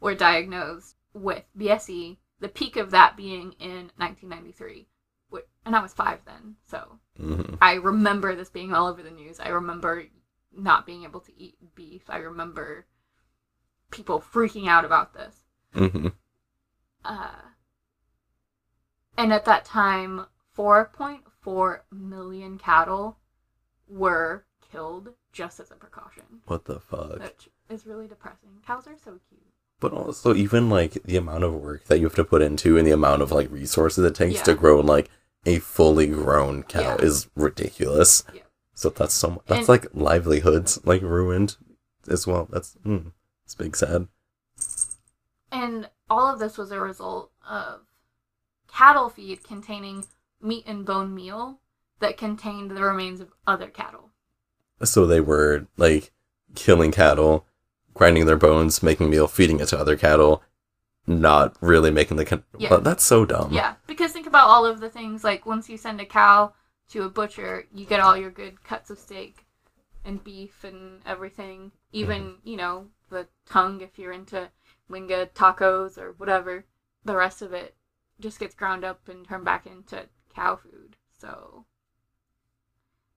were 0.00 0.16
diagnosed 0.16 0.96
with 1.14 1.44
BSE. 1.56 2.16
The 2.40 2.48
peak 2.48 2.76
of 2.76 2.90
that 2.90 3.16
being 3.16 3.52
in 3.60 3.92
1993, 3.96 4.88
and 5.64 5.76
I 5.76 5.80
was 5.80 5.94
five 5.94 6.20
then. 6.24 6.56
So 6.66 6.98
hmm 7.16 7.54
I 7.60 7.74
remember 7.74 8.34
this 8.34 8.50
being 8.50 8.74
all 8.74 8.88
over 8.88 9.02
the 9.02 9.10
news. 9.10 9.38
I 9.38 9.50
remember 9.50 10.04
not 10.52 10.84
being 10.84 11.04
able 11.04 11.20
to 11.20 11.40
eat 11.40 11.56
beef. 11.76 12.02
I 12.08 12.18
remember 12.18 12.86
people 13.92 14.20
freaking 14.20 14.66
out 14.66 14.84
about 14.84 15.14
this. 15.14 15.44
hmm 15.74 16.08
Uh, 17.04 17.42
and 19.16 19.32
at 19.32 19.44
that 19.44 19.64
time, 19.64 20.26
4.4 20.58 21.80
million 21.92 22.58
cattle 22.58 23.16
were 23.88 24.44
killed 24.72 25.10
just 25.32 25.60
as 25.60 25.70
a 25.70 25.74
precaution, 25.76 26.24
What 26.46 26.64
the 26.64 26.80
fuck? 26.80 27.20
which 27.20 27.48
is 27.70 27.86
really 27.86 28.08
depressing. 28.08 28.50
Cows 28.66 28.86
are 28.88 28.96
so 29.02 29.18
cute. 29.28 29.40
But 29.80 29.92
also, 29.92 30.34
even 30.34 30.68
like 30.68 30.94
the 31.04 31.16
amount 31.16 31.44
of 31.44 31.54
work 31.54 31.84
that 31.84 31.98
you 31.98 32.04
have 32.06 32.16
to 32.16 32.24
put 32.24 32.42
into 32.42 32.76
and 32.76 32.84
the 32.86 32.90
amount 32.90 33.22
of 33.22 33.30
like 33.30 33.50
resources 33.52 34.04
it 34.04 34.16
takes 34.16 34.36
Yeah. 34.38 34.42
to 34.44 34.54
grow 34.56 34.80
like 34.80 35.08
a 35.46 35.60
fully 35.60 36.08
grown 36.08 36.64
cow 36.64 36.80
Yeah. 36.80 36.96
is 36.96 37.28
ridiculous. 37.36 38.24
Yeah. 38.34 38.42
So 38.74 38.90
that's 38.90 39.14
so 39.14 39.40
that's 39.46 39.60
And- 39.60 39.68
like 39.68 39.86
livelihoods 39.94 40.84
like 40.84 41.02
ruined 41.02 41.56
as 42.08 42.26
well. 42.26 42.48
That's 42.50 42.76
mm, 42.84 43.12
it's 43.44 43.54
big 43.54 43.76
sad. 43.76 44.08
And 45.52 45.88
all 46.10 46.26
of 46.26 46.40
this 46.40 46.58
was 46.58 46.72
a 46.72 46.80
result 46.80 47.30
of 47.48 47.82
cattle 48.66 49.08
feed 49.08 49.44
containing 49.44 50.04
meat 50.40 50.64
and 50.66 50.84
bone 50.84 51.14
meal 51.14 51.60
that 52.00 52.16
contained 52.16 52.70
the 52.70 52.82
remains 52.82 53.20
of 53.20 53.32
other 53.46 53.68
cattle. 53.68 54.10
So 54.82 55.06
they 55.06 55.20
were 55.20 55.66
like 55.76 56.12
killing 56.54 56.92
cattle, 56.92 57.46
grinding 57.94 58.26
their 58.26 58.36
bones, 58.36 58.82
making 58.82 59.10
meal, 59.10 59.26
feeding 59.26 59.60
it 59.60 59.66
to 59.68 59.78
other 59.78 59.96
cattle, 59.96 60.42
not 61.06 61.56
really 61.60 61.90
making 61.90 62.16
the. 62.16 62.24
Con- 62.24 62.44
Yeah. 62.56 62.70
Well, 62.70 62.80
that's 62.80 63.04
so 63.04 63.24
dumb. 63.24 63.52
Yeah, 63.52 63.74
because 63.86 64.12
think 64.12 64.26
about 64.26 64.48
all 64.48 64.64
of 64.64 64.80
the 64.80 64.90
things 64.90 65.24
like 65.24 65.46
once 65.46 65.68
you 65.68 65.76
send 65.76 66.00
a 66.00 66.06
cow 66.06 66.52
to 66.90 67.02
a 67.02 67.10
butcher, 67.10 67.66
you 67.72 67.86
get 67.86 68.00
all 68.00 68.16
your 68.16 68.30
good 68.30 68.62
cuts 68.62 68.90
of 68.90 68.98
steak 68.98 69.44
and 70.04 70.22
beef 70.22 70.64
and 70.64 71.00
everything. 71.04 71.72
Even, 71.92 72.22
mm-hmm. 72.22 72.48
you 72.48 72.56
know, 72.56 72.86
the 73.10 73.26
tongue 73.46 73.80
if 73.80 73.98
you're 73.98 74.12
into 74.12 74.48
lengua 74.88 75.26
tacos 75.26 75.98
or 75.98 76.12
whatever. 76.12 76.64
The 77.04 77.16
rest 77.16 77.42
of 77.42 77.52
it 77.52 77.74
just 78.20 78.40
gets 78.40 78.54
ground 78.54 78.84
up 78.84 79.08
and 79.08 79.26
turned 79.26 79.44
back 79.44 79.66
into 79.66 80.06
cow 80.34 80.56
food. 80.56 80.96
So 81.18 81.64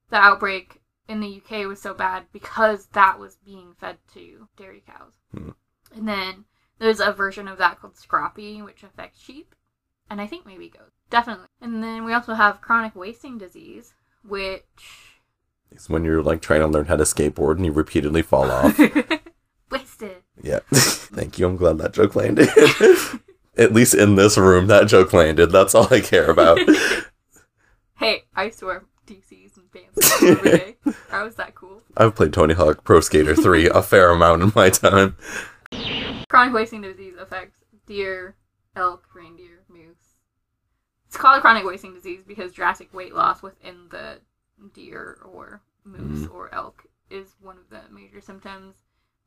the 0.09 0.17
outbreak 0.17 0.81
in 1.07 1.19
the 1.19 1.41
UK 1.43 1.67
was 1.67 1.81
so 1.81 1.93
bad 1.93 2.25
because 2.31 2.87
that 2.93 3.19
was 3.19 3.37
being 3.45 3.73
fed 3.79 3.97
to 4.13 4.47
dairy 4.57 4.83
cows. 4.85 5.13
Hmm. 5.33 5.49
And 5.95 6.07
then 6.07 6.45
there's 6.79 6.99
a 6.99 7.11
version 7.11 7.47
of 7.47 7.57
that 7.57 7.79
called 7.79 7.95
scrapie, 7.95 8.63
which 8.63 8.83
affects 8.83 9.21
sheep 9.21 9.55
and 10.11 10.19
I 10.19 10.27
think 10.27 10.45
maybe 10.45 10.67
goats. 10.69 10.91
Definitely. 11.09 11.47
And 11.61 11.81
then 11.81 12.03
we 12.03 12.13
also 12.13 12.33
have 12.33 12.59
chronic 12.61 12.95
wasting 12.95 13.37
disease, 13.37 13.93
which 14.27 14.63
It's 15.71 15.89
when 15.89 16.03
you're 16.03 16.21
like 16.21 16.41
trying 16.41 16.59
to 16.59 16.67
learn 16.67 16.85
how 16.85 16.97
to 16.97 17.05
skateboard 17.05 17.55
and 17.55 17.65
you 17.65 17.71
repeatedly 17.71 18.21
fall 18.21 18.51
off. 18.51 18.77
wasted. 19.71 20.23
yeah. 20.43 20.59
Thank 20.73 21.39
you. 21.39 21.47
I'm 21.47 21.55
glad 21.55 21.77
that 21.77 21.93
joke 21.93 22.15
landed. 22.15 22.49
At 23.57 23.73
least 23.73 23.93
in 23.93 24.15
this 24.15 24.37
room, 24.37 24.67
that 24.67 24.87
joke 24.87 25.13
landed. 25.13 25.51
That's 25.51 25.75
all 25.75 25.93
I 25.93 26.01
care 26.01 26.29
about. 26.29 26.59
Hey, 28.01 28.23
I 28.35 28.45
used 28.45 28.57
to 28.57 28.65
wear 28.65 28.83
DCs 29.05 29.57
and 29.57 29.71
pants 29.71 30.23
every 30.23 30.51
day. 30.57 30.75
How 31.11 31.23
was 31.23 31.35
that 31.35 31.53
cool? 31.53 31.83
I've 31.95 32.15
played 32.15 32.33
Tony 32.33 32.55
Hawk 32.55 32.83
Pro 32.83 32.99
Skater 32.99 33.35
3 33.35 33.69
a 33.69 33.83
fair 33.83 34.09
amount 34.09 34.41
in 34.41 34.51
my 34.55 34.71
time. 34.71 35.15
Chronic 36.27 36.55
wasting 36.55 36.81
disease 36.81 37.13
affects 37.19 37.59
deer, 37.85 38.35
elk, 38.75 39.03
reindeer, 39.13 39.59
moose. 39.69 40.15
It's 41.05 41.15
called 41.15 41.37
a 41.37 41.41
chronic 41.41 41.63
wasting 41.63 41.93
disease 41.93 42.23
because 42.27 42.53
drastic 42.53 42.91
weight 42.91 43.13
loss 43.13 43.43
within 43.43 43.87
the 43.91 44.17
deer 44.73 45.19
or 45.23 45.61
moose 45.83 46.25
mm. 46.25 46.33
or 46.33 46.51
elk 46.55 46.87
is 47.11 47.35
one 47.39 47.57
of 47.59 47.69
the 47.69 47.81
major 47.93 48.19
symptoms. 48.19 48.77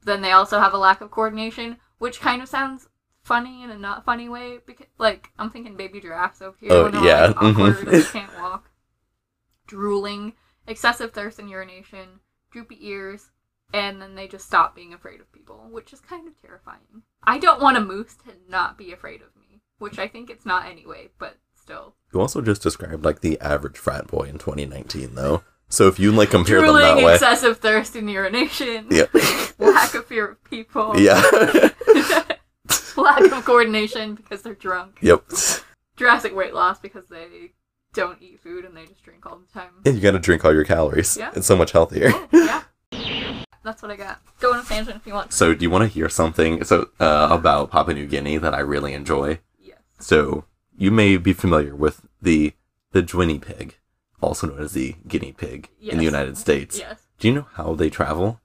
Then 0.02 0.20
they 0.20 0.32
also 0.32 0.58
have 0.58 0.74
a 0.74 0.78
lack 0.78 1.00
of 1.00 1.12
coordination, 1.12 1.76
which 1.98 2.20
kind 2.20 2.42
of 2.42 2.48
sounds 2.48 2.88
funny 3.24 3.64
in 3.64 3.70
a 3.70 3.78
not 3.78 4.04
funny 4.04 4.28
way. 4.28 4.58
Because, 4.64 4.86
like, 4.98 5.30
I'm 5.38 5.50
thinking 5.50 5.76
baby 5.76 6.00
giraffes 6.00 6.40
over 6.40 6.56
here 6.60 6.72
Oh, 6.72 7.02
yeah, 7.02 7.26
like, 7.26 7.42
awkward 7.42 7.76
mhm. 7.76 8.12
can't 8.12 8.38
walk. 8.38 8.70
Drooling, 9.66 10.34
excessive 10.66 11.12
thirst 11.12 11.38
and 11.38 11.50
urination, 11.50 12.20
droopy 12.52 12.78
ears, 12.80 13.30
and 13.72 14.00
then 14.00 14.14
they 14.14 14.28
just 14.28 14.46
stop 14.46 14.76
being 14.76 14.92
afraid 14.92 15.20
of 15.20 15.32
people, 15.32 15.68
which 15.70 15.92
is 15.92 16.00
kind 16.00 16.28
of 16.28 16.40
terrifying. 16.40 17.02
I 17.24 17.38
don't 17.38 17.60
want 17.60 17.76
a 17.76 17.80
moose 17.80 18.14
to 18.26 18.34
not 18.48 18.78
be 18.78 18.92
afraid 18.92 19.22
of 19.22 19.34
me, 19.36 19.62
which 19.78 19.98
I 19.98 20.06
think 20.06 20.30
it's 20.30 20.46
not 20.46 20.66
anyway, 20.66 21.08
but 21.18 21.38
still. 21.54 21.94
You 22.12 22.20
also 22.20 22.40
just 22.42 22.62
described 22.62 23.04
like 23.04 23.20
the 23.20 23.40
average 23.40 23.78
frat 23.78 24.06
boy 24.06 24.24
in 24.24 24.38
2019, 24.38 25.14
though. 25.14 25.42
So 25.68 25.88
if 25.88 25.98
you 25.98 26.12
like 26.12 26.30
compare 26.30 26.60
them 26.60 26.76
that 26.76 26.96
way, 26.98 27.14
excessive 27.14 27.58
thirst 27.58 27.96
and 27.96 28.08
urination, 28.08 28.86
yeah, 28.90 29.06
lack 29.58 29.94
of 29.94 30.06
fear 30.06 30.28
of 30.28 30.44
people, 30.44 31.00
yeah, 31.00 31.20
lack 33.04 33.20
of 33.20 33.44
coordination 33.44 34.14
because 34.14 34.42
they're 34.42 34.54
drunk, 34.54 34.98
yep. 35.00 35.24
drastic 35.96 36.34
weight 36.34 36.54
loss 36.54 36.78
because 36.80 37.06
they 37.08 37.52
don't 37.92 38.20
eat 38.20 38.40
food 38.40 38.64
and 38.64 38.76
they 38.76 38.86
just 38.86 39.02
drink 39.02 39.24
all 39.24 39.38
the 39.38 39.52
time. 39.52 39.70
And 39.84 39.94
you 39.94 40.00
gotta 40.00 40.18
drink 40.18 40.44
all 40.44 40.52
your 40.52 40.64
calories. 40.64 41.16
Yeah. 41.16 41.30
It's 41.34 41.46
so 41.46 41.56
much 41.56 41.72
healthier. 41.72 42.12
yeah. 42.32 42.62
That's 43.64 43.80
what 43.80 43.90
I 43.90 43.96
got. 43.96 44.20
Go 44.40 44.52
on 44.52 44.60
a 44.60 44.62
tangent 44.62 44.96
if 44.96 45.06
you 45.06 45.14
want. 45.14 45.32
So, 45.32 45.54
do 45.54 45.62
you 45.62 45.70
want 45.70 45.82
to 45.82 45.88
hear 45.88 46.10
something 46.10 46.62
so 46.64 46.90
uh, 47.00 47.28
about 47.30 47.70
Papua 47.70 47.94
New 47.94 48.06
Guinea 48.06 48.36
that 48.36 48.52
I 48.52 48.60
really 48.60 48.92
enjoy? 48.92 49.40
Yes. 49.58 49.78
So, 49.98 50.44
you 50.76 50.90
may 50.90 51.16
be 51.16 51.32
familiar 51.32 51.74
with 51.74 52.06
the 52.20 52.52
the 52.92 53.02
Dwinny 53.02 53.40
pig, 53.40 53.76
also 54.20 54.48
known 54.48 54.60
as 54.60 54.72
the 54.72 54.96
guinea 55.08 55.32
pig 55.32 55.70
in 55.80 55.98
the 55.98 56.04
United 56.04 56.36
States. 56.36 56.78
Yes. 56.78 57.00
Do 57.18 57.26
you 57.28 57.34
know 57.34 57.46
how 57.54 57.74
they 57.74 57.88
travel? 57.88 58.40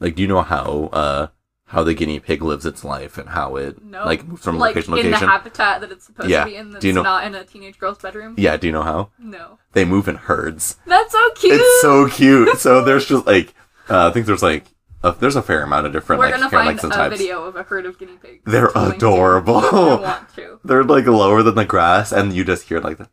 Like, 0.00 0.16
do 0.16 0.22
you 0.22 0.28
know 0.28 0.42
how 0.42 0.88
uh 0.92 1.26
how 1.70 1.82
the 1.82 1.94
guinea 1.94 2.20
pig 2.20 2.42
lives 2.42 2.64
its 2.64 2.84
life 2.84 3.18
and 3.18 3.30
how 3.30 3.56
it 3.56 3.82
No. 3.84 4.04
like 4.04 4.26
moves 4.26 4.42
from 4.44 4.56
like 4.58 4.76
location 4.76 4.90
to 4.92 4.96
location. 4.96 5.14
in 5.14 5.20
the 5.20 5.26
habitat 5.26 5.80
that 5.80 5.90
it's 5.90 6.04
supposed 6.06 6.28
Yeah. 6.30 6.44
to 6.44 6.50
be 6.50 6.56
in 6.56 6.70
that's 6.70 6.80
Do 6.82 6.86
you 6.88 6.92
know- 6.94 7.02
not 7.02 7.24
in 7.24 7.34
a 7.34 7.44
teenage 7.44 7.78
girl's 7.78 7.98
bedroom? 7.98 8.34
yeah, 8.38 8.56
do 8.56 8.66
you 8.68 8.72
know 8.72 8.82
how? 8.82 9.10
No. 9.18 9.58
They 9.72 9.84
move 9.84 10.06
in 10.08 10.14
herds. 10.14 10.76
That's 10.86 11.12
so 11.12 11.30
cute. 11.34 11.54
It's 11.60 11.80
so 11.82 12.08
cute. 12.08 12.58
so 12.58 12.84
there's 12.84 13.06
just 13.06 13.26
like 13.26 13.52
uh, 13.90 14.08
I 14.08 14.12
think 14.12 14.26
there's 14.26 14.42
like 14.42 14.64
a, 15.02 15.12
there's 15.12 15.36
a 15.36 15.42
fair 15.42 15.62
amount 15.62 15.86
of 15.86 15.92
different 15.92 16.18
We're 16.20 16.26
like 16.30 16.34
gonna 16.36 16.50
find 16.50 16.78
a 16.78 16.88
types. 16.88 17.18
video 17.18 17.44
of 17.44 17.54
a 17.56 17.62
herd 17.64 17.84
of 17.86 17.98
guinea 17.98 18.16
pigs. 18.20 18.42
They're 18.46 18.70
adorable. 18.74 19.58
I 19.58 19.70
want 20.00 20.34
to. 20.36 20.58
They're 20.64 20.82
like 20.84 21.06
lower 21.06 21.42
than 21.42 21.54
the 21.54 21.64
grass, 21.64 22.10
and 22.12 22.32
you 22.32 22.42
just 22.44 22.68
hear 22.68 22.80
like 22.80 22.98
the, 22.98 23.08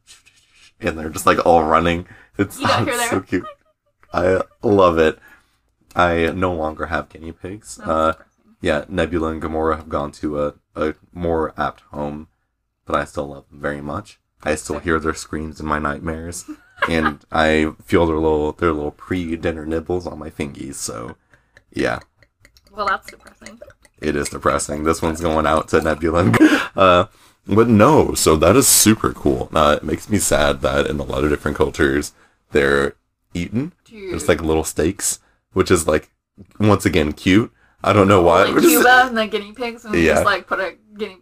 and 0.79 0.97
they're 0.97 1.09
just 1.09 1.25
like 1.27 1.45
all 1.45 1.63
running. 1.63 2.07
It's, 2.37 2.59
You 2.59 2.65
oh, 2.69 2.85
it's 2.87 3.09
so 3.11 3.19
cute. 3.21 3.45
I 4.13 4.41
love 4.63 4.97
it. 4.97 5.19
I 5.95 6.31
no 6.31 6.53
longer 6.53 6.87
have 6.87 7.09
guinea 7.09 7.31
pigs. 7.33 7.79
Uh. 7.83 8.13
Yeah, 8.63 8.85
Nebula 8.87 9.27
and 9.27 9.41
Gamora 9.41 9.75
have 9.75 9.89
gone 9.89 10.11
to 10.13 10.41
a, 10.41 10.53
a 10.75 10.95
more 11.11 11.53
apt 11.59 11.81
home, 11.91 12.29
but 12.85 12.95
I 12.95 13.03
still 13.03 13.27
love 13.27 13.45
them 13.49 13.59
very 13.59 13.81
much. 13.81 14.19
I 14.41 14.55
still 14.55 14.79
hear 14.79 14.99
their 14.99 15.13
screams 15.13 15.59
in 15.59 15.65
my 15.65 15.79
nightmares, 15.79 16.45
and 16.89 17.19
I 17.31 17.73
feel 17.83 18.05
their 18.05 18.15
little 18.17 18.53
their 18.53 18.71
little 18.71 18.91
pre 18.91 19.35
dinner 19.35 19.65
nibbles 19.65 20.07
on 20.07 20.17
my 20.17 20.29
fingies. 20.29 20.75
So, 20.75 21.17
yeah, 21.71 21.99
Well, 22.71 22.87
that's 22.87 23.09
depressing. 23.11 23.59
it 23.99 24.15
is 24.15 24.29
depressing. 24.29 24.83
This 24.85 25.01
one's 25.01 25.21
going 25.21 25.45
out 25.45 25.67
to 25.69 25.81
Nebula. 25.81 26.31
Uh, 26.75 27.05
but 27.45 27.67
no, 27.67 28.15
so 28.15 28.35
that 28.35 28.55
is 28.55 28.67
super 28.67 29.13
cool. 29.13 29.47
Uh, 29.53 29.77
it 29.79 29.83
makes 29.83 30.09
me 30.09 30.17
sad 30.17 30.61
that 30.61 30.87
in 30.87 30.99
a 30.99 31.03
lot 31.03 31.23
of 31.23 31.29
different 31.29 31.55
cultures, 31.55 32.13
they're 32.51 32.95
eaten. 33.35 33.73
Dude. 33.85 34.15
It's 34.15 34.27
like 34.27 34.41
little 34.41 34.63
steaks, 34.63 35.19
which 35.51 35.69
is 35.69 35.85
like, 35.87 36.09
once 36.59 36.83
again, 36.83 37.11
cute. 37.13 37.51
I 37.83 37.93
don't 37.93 38.07
know 38.07 38.21
why. 38.21 38.43
like 38.45 38.61
Cuba 38.63 39.03
and 39.07 39.17
the 39.17 39.27
guinea 39.27 39.51
pigs, 39.53 39.85
and 39.85 39.93
Yeah. 39.95 40.13
just 40.13 40.25
like 40.25 40.47
put 40.47 40.59
a 40.59 40.75
guinea, 40.97 41.19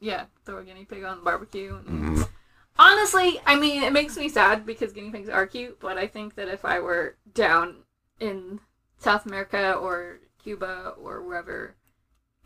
yeah, 0.00 0.24
throw 0.44 0.58
a 0.58 0.64
guinea 0.64 0.84
pig 0.84 1.04
on 1.04 1.18
the 1.18 1.22
barbecue. 1.24 1.76
And... 1.86 2.16
Mhm. 2.18 2.28
Honestly, 2.78 3.40
I 3.46 3.56
mean, 3.56 3.82
it 3.82 3.92
makes 3.92 4.16
me 4.16 4.28
sad 4.28 4.64
because 4.64 4.92
guinea 4.92 5.10
pigs 5.10 5.28
are 5.28 5.46
cute, 5.46 5.78
but 5.80 5.98
I 5.98 6.06
think 6.06 6.34
that 6.36 6.48
if 6.48 6.64
I 6.64 6.80
were 6.80 7.16
down 7.34 7.82
in 8.18 8.60
South 8.98 9.26
America 9.26 9.72
or 9.74 10.20
Cuba 10.42 10.94
or 10.98 11.22
wherever, 11.22 11.74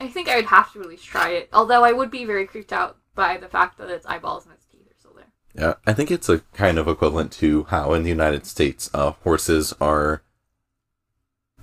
I 0.01 0.09
think 0.09 0.29
I 0.29 0.37
would 0.37 0.47
have 0.47 0.73
to 0.73 0.81
at 0.81 0.89
least 0.89 1.05
try 1.05 1.31
it. 1.31 1.49
Although 1.53 1.85
I 1.85 1.93
would 1.93 2.11
be 2.11 2.25
very 2.25 2.47
creeped 2.47 2.73
out 2.73 2.97
by 3.15 3.37
the 3.37 3.49
fact 3.49 3.79
that 3.79 3.91
its 3.91 4.07
eyeballs 4.07 4.45
and 4.45 4.55
its 4.55 4.67
teeth 4.67 4.89
are 4.91 4.95
still 4.99 5.13
there. 5.15 5.31
Yeah, 5.55 5.75
I 5.87 5.93
think 5.93 6.11
it's 6.11 6.29
a 6.29 6.41
kind 6.53 6.79
of 6.79 6.89
equivalent 6.89 7.31
to 7.35 7.65
how 7.65 7.93
in 7.93 8.03
the 8.03 8.09
United 8.09 8.45
States, 8.47 8.91
uh, 8.93 9.13
horses 9.23 9.73
are 9.81 10.23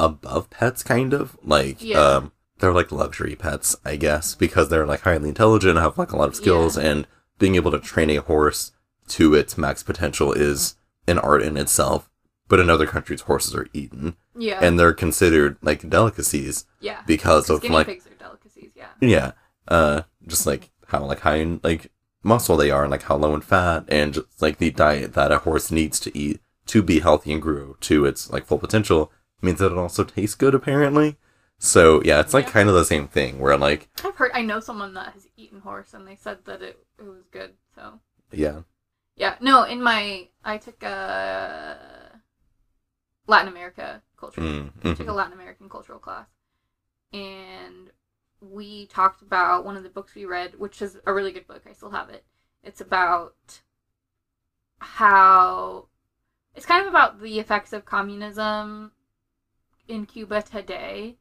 above 0.05 0.49
pets, 0.49 0.83
kind 0.83 1.13
of 1.13 1.37
like 1.43 1.77
Yeah. 1.81 1.99
um, 1.99 2.31
they're 2.59 2.73
like 2.73 2.91
luxury 2.91 3.35
pets, 3.35 3.75
I 3.85 3.95
guess, 3.95 4.35
because 4.35 4.69
they're 4.69 4.85
like 4.85 5.01
highly 5.01 5.29
intelligent, 5.29 5.77
have 5.79 5.97
like 5.97 6.11
a 6.11 6.17
lot 6.17 6.27
of 6.29 6.35
skills, 6.35 6.77
and 6.77 7.07
being 7.39 7.55
able 7.55 7.71
to 7.71 7.79
train 7.79 8.09
a 8.09 8.17
horse 8.17 8.71
to 9.09 9.33
its 9.33 9.57
max 9.57 9.83
potential 9.83 10.31
is 10.33 10.75
an 11.07 11.17
art 11.19 11.41
in 11.41 11.57
itself. 11.57 12.09
But 12.47 12.59
in 12.59 12.69
other 12.69 12.85
countries, 12.85 13.21
horses 13.21 13.55
are 13.55 13.67
eaten, 13.73 14.15
Yeah. 14.35 14.59
and 14.61 14.77
they're 14.79 14.93
considered 14.93 15.57
like 15.61 15.89
delicacies 15.89 16.65
yeah. 16.81 17.01
because 17.07 17.49
of 17.49 17.63
like 17.63 17.87
pigs 17.87 18.05
are 18.07 18.13
delicacies, 18.15 18.71
yeah. 18.75 18.87
yeah, 18.99 19.31
uh, 19.69 20.01
just 20.27 20.45
like 20.45 20.69
how 20.87 21.03
like 21.05 21.21
high 21.21 21.37
in 21.37 21.61
like 21.63 21.91
muscle 22.23 22.57
they 22.57 22.69
are, 22.69 22.83
and 22.83 22.91
like 22.91 23.03
how 23.03 23.15
low 23.15 23.33
in 23.33 23.41
fat, 23.41 23.85
and 23.87 24.13
just 24.15 24.41
like 24.41 24.57
the 24.57 24.69
diet 24.69 25.13
that 25.13 25.31
a 25.31 25.39
horse 25.39 25.71
needs 25.71 25.99
to 26.01 26.15
eat 26.17 26.41
to 26.67 26.83
be 26.83 26.99
healthy 26.99 27.31
and 27.33 27.41
grow 27.41 27.75
to 27.81 28.05
its 28.05 28.29
like 28.29 28.45
full 28.45 28.59
potential 28.59 29.11
means 29.41 29.59
that 29.59 29.71
it 29.71 29.77
also 29.77 30.03
tastes 30.03 30.35
good 30.35 30.55
apparently. 30.55 31.17
So 31.59 32.01
yeah, 32.03 32.19
it's 32.19 32.33
like 32.33 32.45
Yeah. 32.45 32.47
kind 32.47 32.69
of 32.69 32.75
the 32.75 32.85
same 32.85 33.07
thing 33.07 33.39
where 33.39 33.57
like 33.57 33.89
I've 34.03 34.15
heard, 34.17 34.31
I 34.33 34.41
know 34.41 34.59
someone 34.59 34.93
that 34.95 35.13
has 35.13 35.27
eaten 35.37 35.61
horse 35.61 35.93
and 35.93 36.05
they 36.07 36.15
said 36.15 36.43
that 36.45 36.61
it, 36.61 36.85
it 36.99 37.03
was 37.05 37.23
good, 37.31 37.55
so. 37.73 37.99
yeah, 38.31 38.61
Yeah, 39.15 39.35
no, 39.39 39.63
in 39.63 39.81
my, 39.81 40.27
I 40.43 40.57
took 40.57 40.83
a 40.83 42.21
Latin 43.27 43.47
America 43.47 44.03
culture. 44.17 44.41
mm, 44.41 44.69
I 44.87 44.93
took 44.93 45.07
a 45.07 45.11
mhm. 45.11 45.13
Latin 45.13 45.33
American 45.33 45.69
cultural 45.69 45.97
class, 45.99 46.27
and 47.13 47.91
we 48.41 48.87
talked 48.87 49.21
about 49.21 49.65
one 49.65 49.77
of 49.77 49.83
the 49.83 49.89
books 49.89 50.15
we 50.15 50.25
read, 50.25 50.59
which 50.59 50.81
is 50.81 50.99
a 51.05 51.13
really 51.13 51.31
good 51.31 51.47
book. 51.47 51.63
I 51.67 51.73
still 51.73 51.91
have 51.91 52.09
it. 52.09 52.25
It's 52.63 52.81
about 52.81 53.61
how 54.79 55.87
it's 56.55 56.65
kind 56.65 56.83
of 56.83 56.89
about 56.89 57.21
the 57.21 57.39
effects 57.39 57.73
of 57.73 57.85
communism 57.85 58.91
in 59.87 60.05
Cuba 60.05 60.41
today, 60.41 61.17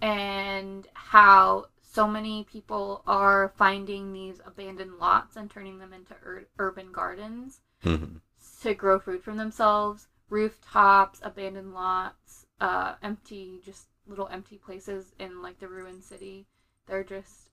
and 0.00 0.88
how 0.94 1.66
so 1.80 2.08
many 2.08 2.44
people 2.44 3.02
are 3.06 3.52
finding 3.56 4.12
these 4.12 4.40
abandoned 4.44 4.98
lots 4.98 5.36
and 5.36 5.50
turning 5.50 5.78
them 5.78 5.92
into 5.92 6.14
ur- 6.24 6.48
urban 6.58 6.90
gardens 6.90 7.60
Mhm. 7.84 8.20
to 8.62 8.74
grow 8.74 8.98
food 8.98 9.22
for 9.22 9.34
themselves. 9.34 10.08
Rooftops, 10.30 11.20
abandoned 11.22 11.74
lots, 11.74 12.46
uh, 12.60 12.94
empty, 13.02 13.60
just 13.62 13.88
little 14.06 14.28
empty 14.28 14.56
places 14.58 15.14
in 15.18 15.42
like 15.42 15.58
the 15.58 15.68
ruined 15.68 16.02
city. 16.02 16.46
They're 16.86 17.04
just 17.04 17.50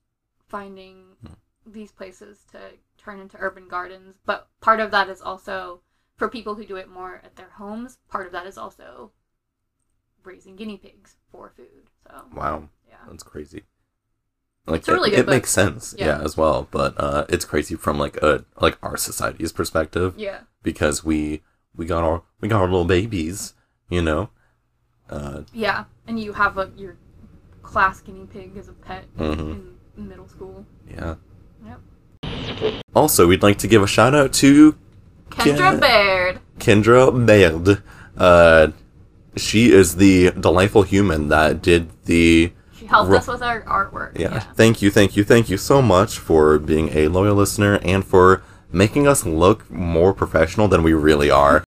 finding 0.47 1.17
these 1.65 1.91
places 1.91 2.45
to 2.51 2.77
turn 2.97 3.19
into 3.19 3.37
urban 3.37 3.67
gardens. 3.67 4.17
But 4.25 4.47
part 4.61 4.79
of 4.79 4.91
that 4.91 5.09
is 5.09 5.21
also 5.21 5.81
for 6.15 6.29
people 6.29 6.55
who 6.55 6.65
do 6.65 6.77
it 6.77 6.87
more 6.87 7.21
at 7.23 7.35
their 7.35 7.49
homes. 7.49 7.97
Part 8.07 8.25
of 8.25 8.31
that 8.31 8.47
is 8.47 8.57
also 8.57 9.11
raising 10.23 10.55
guinea 10.55 10.77
pigs 10.77 11.15
for 11.31 11.51
food. 11.55 11.89
So 12.07 12.23
wow, 12.35 12.69
yeah, 12.87 12.95
that's 13.07 13.23
crazy. 13.23 13.63
Like 14.67 14.79
It's 14.79 14.87
a 14.87 14.93
really 14.93 15.09
it, 15.09 15.11
good 15.15 15.19
it 15.21 15.25
book. 15.25 15.35
makes 15.35 15.51
sense, 15.51 15.95
Yeah. 15.97 16.05
yeah. 16.19 16.21
as 16.23 16.37
well. 16.37 16.67
But 16.69 16.93
uh, 16.97 17.25
it's 17.29 17.45
crazy 17.45 17.75
from 17.75 17.97
like 17.97 18.17
a 18.17 18.45
like 18.61 18.77
our 18.83 18.97
society's 18.97 19.51
perspective. 19.51 20.13
yeah, 20.17 20.41
because 20.63 21.03
we 21.03 21.41
we 21.75 21.85
got 21.85 22.03
our 22.03 22.23
we 22.41 22.47
got 22.47 22.61
our 22.61 22.67
little 22.67 22.85
babies, 22.85 23.53
you 23.89 24.01
know. 24.01 24.29
Uh, 25.09 25.41
yeah. 25.53 25.85
And 26.07 26.19
you 26.19 26.33
have 26.33 26.57
a 26.57 26.71
your 26.77 26.97
class 27.63 27.99
guinea 28.01 28.27
pig 28.27 28.55
as 28.57 28.67
a 28.67 28.73
pet 28.73 29.05
mhm, 29.17 29.73
in 29.97 30.07
middle 30.09 30.27
school. 30.27 30.65
Yeah. 30.89 31.15
Yep. 31.65 32.83
Also, 32.95 33.27
we'd 33.27 33.43
like 33.43 33.57
to 33.59 33.67
give 33.67 33.81
a 33.83 33.87
shout 33.87 34.13
out 34.15 34.33
to 34.33 34.75
Kendra 35.29 35.73
Yeah. 35.73 35.79
Baird. 35.79 36.39
Kendra 36.59 37.25
Baird. 37.25 37.81
Uh, 38.17 38.67
she 39.41 39.71
is 39.71 39.95
the 39.95 40.31
delightful 40.31 40.83
human 40.83 41.29
that 41.29 41.61
did 41.61 41.89
the. 42.05 42.51
She 42.77 42.85
helped 42.85 43.09
Ro- 43.11 43.17
us 43.17 43.27
with 43.27 43.41
our 43.41 43.61
artwork. 43.63 44.17
Yeah. 44.17 44.39
Thank 44.39 44.81
you, 44.81 44.89
thank 44.89 45.17
you, 45.17 45.23
thank 45.23 45.49
you 45.49 45.57
so 45.57 45.81
much 45.81 46.17
for 46.17 46.59
being 46.59 46.89
a 46.89 47.07
loyal 47.07 47.35
listener 47.35 47.79
and 47.83 48.05
for 48.05 48.41
making 48.71 49.07
us 49.07 49.25
look 49.25 49.69
more 49.69 50.13
professional 50.13 50.67
than 50.67 50.83
we 50.83 50.93
really 50.93 51.29
are. 51.29 51.63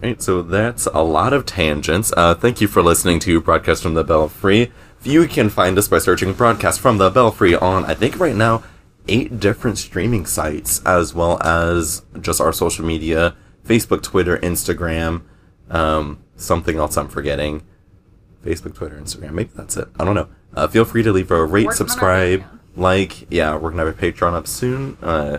Right, 0.00 0.22
so 0.22 0.42
that's 0.42 0.86
a 0.86 1.02
lot 1.02 1.32
of 1.32 1.44
tangents. 1.44 2.12
Uh, 2.16 2.34
thank 2.34 2.60
you 2.60 2.68
for 2.68 2.82
listening 2.82 3.18
to 3.20 3.40
Broadcast 3.40 3.82
from 3.82 3.94
the 3.94 4.04
Belfry. 4.04 4.72
You 5.02 5.26
can 5.26 5.48
find 5.48 5.76
us 5.76 5.88
by 5.88 5.98
searching 5.98 6.32
Broadcast 6.34 6.80
from 6.80 6.98
the 6.98 7.10
Belfry 7.10 7.54
on, 7.54 7.84
I 7.84 7.94
think 7.94 8.18
right 8.20 8.36
now, 8.36 8.62
eight 9.08 9.40
different 9.40 9.78
streaming 9.78 10.26
sites, 10.26 10.82
as 10.84 11.14
well 11.14 11.42
as 11.42 12.02
just 12.20 12.40
our 12.40 12.52
social 12.52 12.84
media 12.84 13.36
Facebook, 13.66 14.02
Twitter, 14.02 14.38
Instagram, 14.38 15.22
um, 15.70 16.18
something 16.38 16.78
else 16.78 16.96
I'm 16.96 17.08
forgetting. 17.08 17.62
Facebook, 18.44 18.74
Twitter, 18.74 18.96
Instagram. 18.96 19.32
Maybe 19.32 19.50
that's 19.54 19.76
it. 19.76 19.88
I 19.98 20.04
don't 20.04 20.14
know. 20.14 20.28
Uh, 20.54 20.66
feel 20.66 20.84
free 20.84 21.02
to 21.02 21.12
leave 21.12 21.30
a 21.30 21.44
rate, 21.44 21.66
Working 21.66 21.76
subscribe, 21.76 22.44
like. 22.76 23.30
Yeah, 23.30 23.56
we're 23.56 23.70
gonna 23.70 23.84
have 23.84 23.98
a 23.98 24.00
Patreon 24.00 24.32
up 24.32 24.46
soon. 24.46 24.96
Uh, 25.02 25.38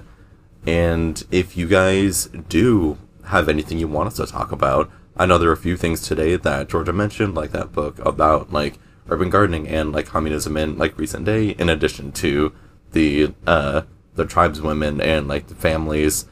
and 0.67 1.23
if 1.31 1.57
you 1.57 1.67
guys 1.67 2.27
do 2.49 2.97
have 3.25 3.49
anything 3.49 3.79
you 3.79 3.87
want 3.87 4.07
us 4.07 4.17
to 4.17 4.27
talk 4.27 4.51
about, 4.51 4.91
I 5.15 5.25
know 5.25 5.37
there 5.37 5.49
are 5.49 5.53
a 5.53 5.57
few 5.57 5.77
things 5.77 6.01
today 6.01 6.35
that 6.35 6.69
Georgia 6.69 6.93
mentioned, 6.93 7.35
like 7.35 7.51
that 7.51 7.71
book 7.71 7.99
about 7.99 8.51
like 8.53 8.77
urban 9.09 9.29
gardening 9.29 9.67
and 9.67 9.91
like 9.91 10.05
communism 10.05 10.55
in 10.57 10.77
like 10.77 10.97
recent 10.97 11.25
day, 11.25 11.49
in 11.49 11.69
addition 11.69 12.11
to 12.11 12.53
the 12.91 13.33
uh 13.47 13.83
the 14.15 14.25
tribeswomen 14.25 14.99
and 14.99 15.27
like 15.27 15.47
the 15.47 15.55
families 15.55 16.25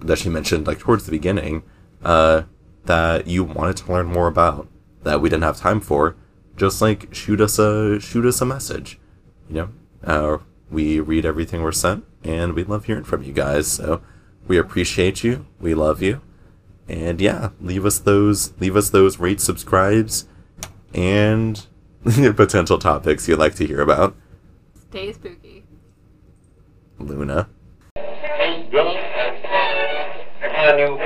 that 0.00 0.18
she 0.18 0.28
mentioned 0.28 0.66
like 0.66 0.78
towards 0.78 1.04
the 1.04 1.10
beginning, 1.10 1.62
uh, 2.04 2.42
that 2.84 3.26
you 3.26 3.44
wanted 3.44 3.76
to 3.78 3.92
learn 3.92 4.06
more 4.06 4.26
about 4.26 4.68
that 5.02 5.20
we 5.20 5.28
didn't 5.28 5.44
have 5.44 5.58
time 5.58 5.80
for, 5.80 6.16
just 6.56 6.82
like 6.82 7.14
shoot 7.14 7.40
us 7.40 7.58
a 7.58 8.00
shoot 8.00 8.24
us 8.26 8.40
a 8.40 8.46
message. 8.46 8.98
You 9.48 9.54
know, 9.54 9.68
uh, 10.02 10.38
we 10.70 11.00
read 11.00 11.24
everything 11.24 11.62
we're 11.62 11.72
sent, 11.72 12.04
and 12.22 12.54
we 12.54 12.64
love 12.64 12.86
hearing 12.86 13.04
from 13.04 13.22
you 13.22 13.32
guys. 13.32 13.70
So 13.70 14.02
we 14.46 14.58
appreciate 14.58 15.22
you. 15.22 15.46
We 15.60 15.74
love 15.74 16.02
you, 16.02 16.20
and 16.88 17.20
yeah, 17.20 17.50
leave 17.60 17.84
us 17.84 17.98
those 17.98 18.52
leave 18.60 18.76
us 18.76 18.90
those 18.90 19.18
rate 19.18 19.40
subscribes, 19.40 20.26
and 20.92 21.66
potential 22.04 22.78
topics 22.78 23.28
you'd 23.28 23.38
like 23.38 23.54
to 23.56 23.66
hear 23.66 23.80
about. 23.80 24.16
Stay 24.90 25.12
spooky. 25.12 25.64
Luna. 26.98 27.48
Can 30.64 30.78
you 30.78 31.03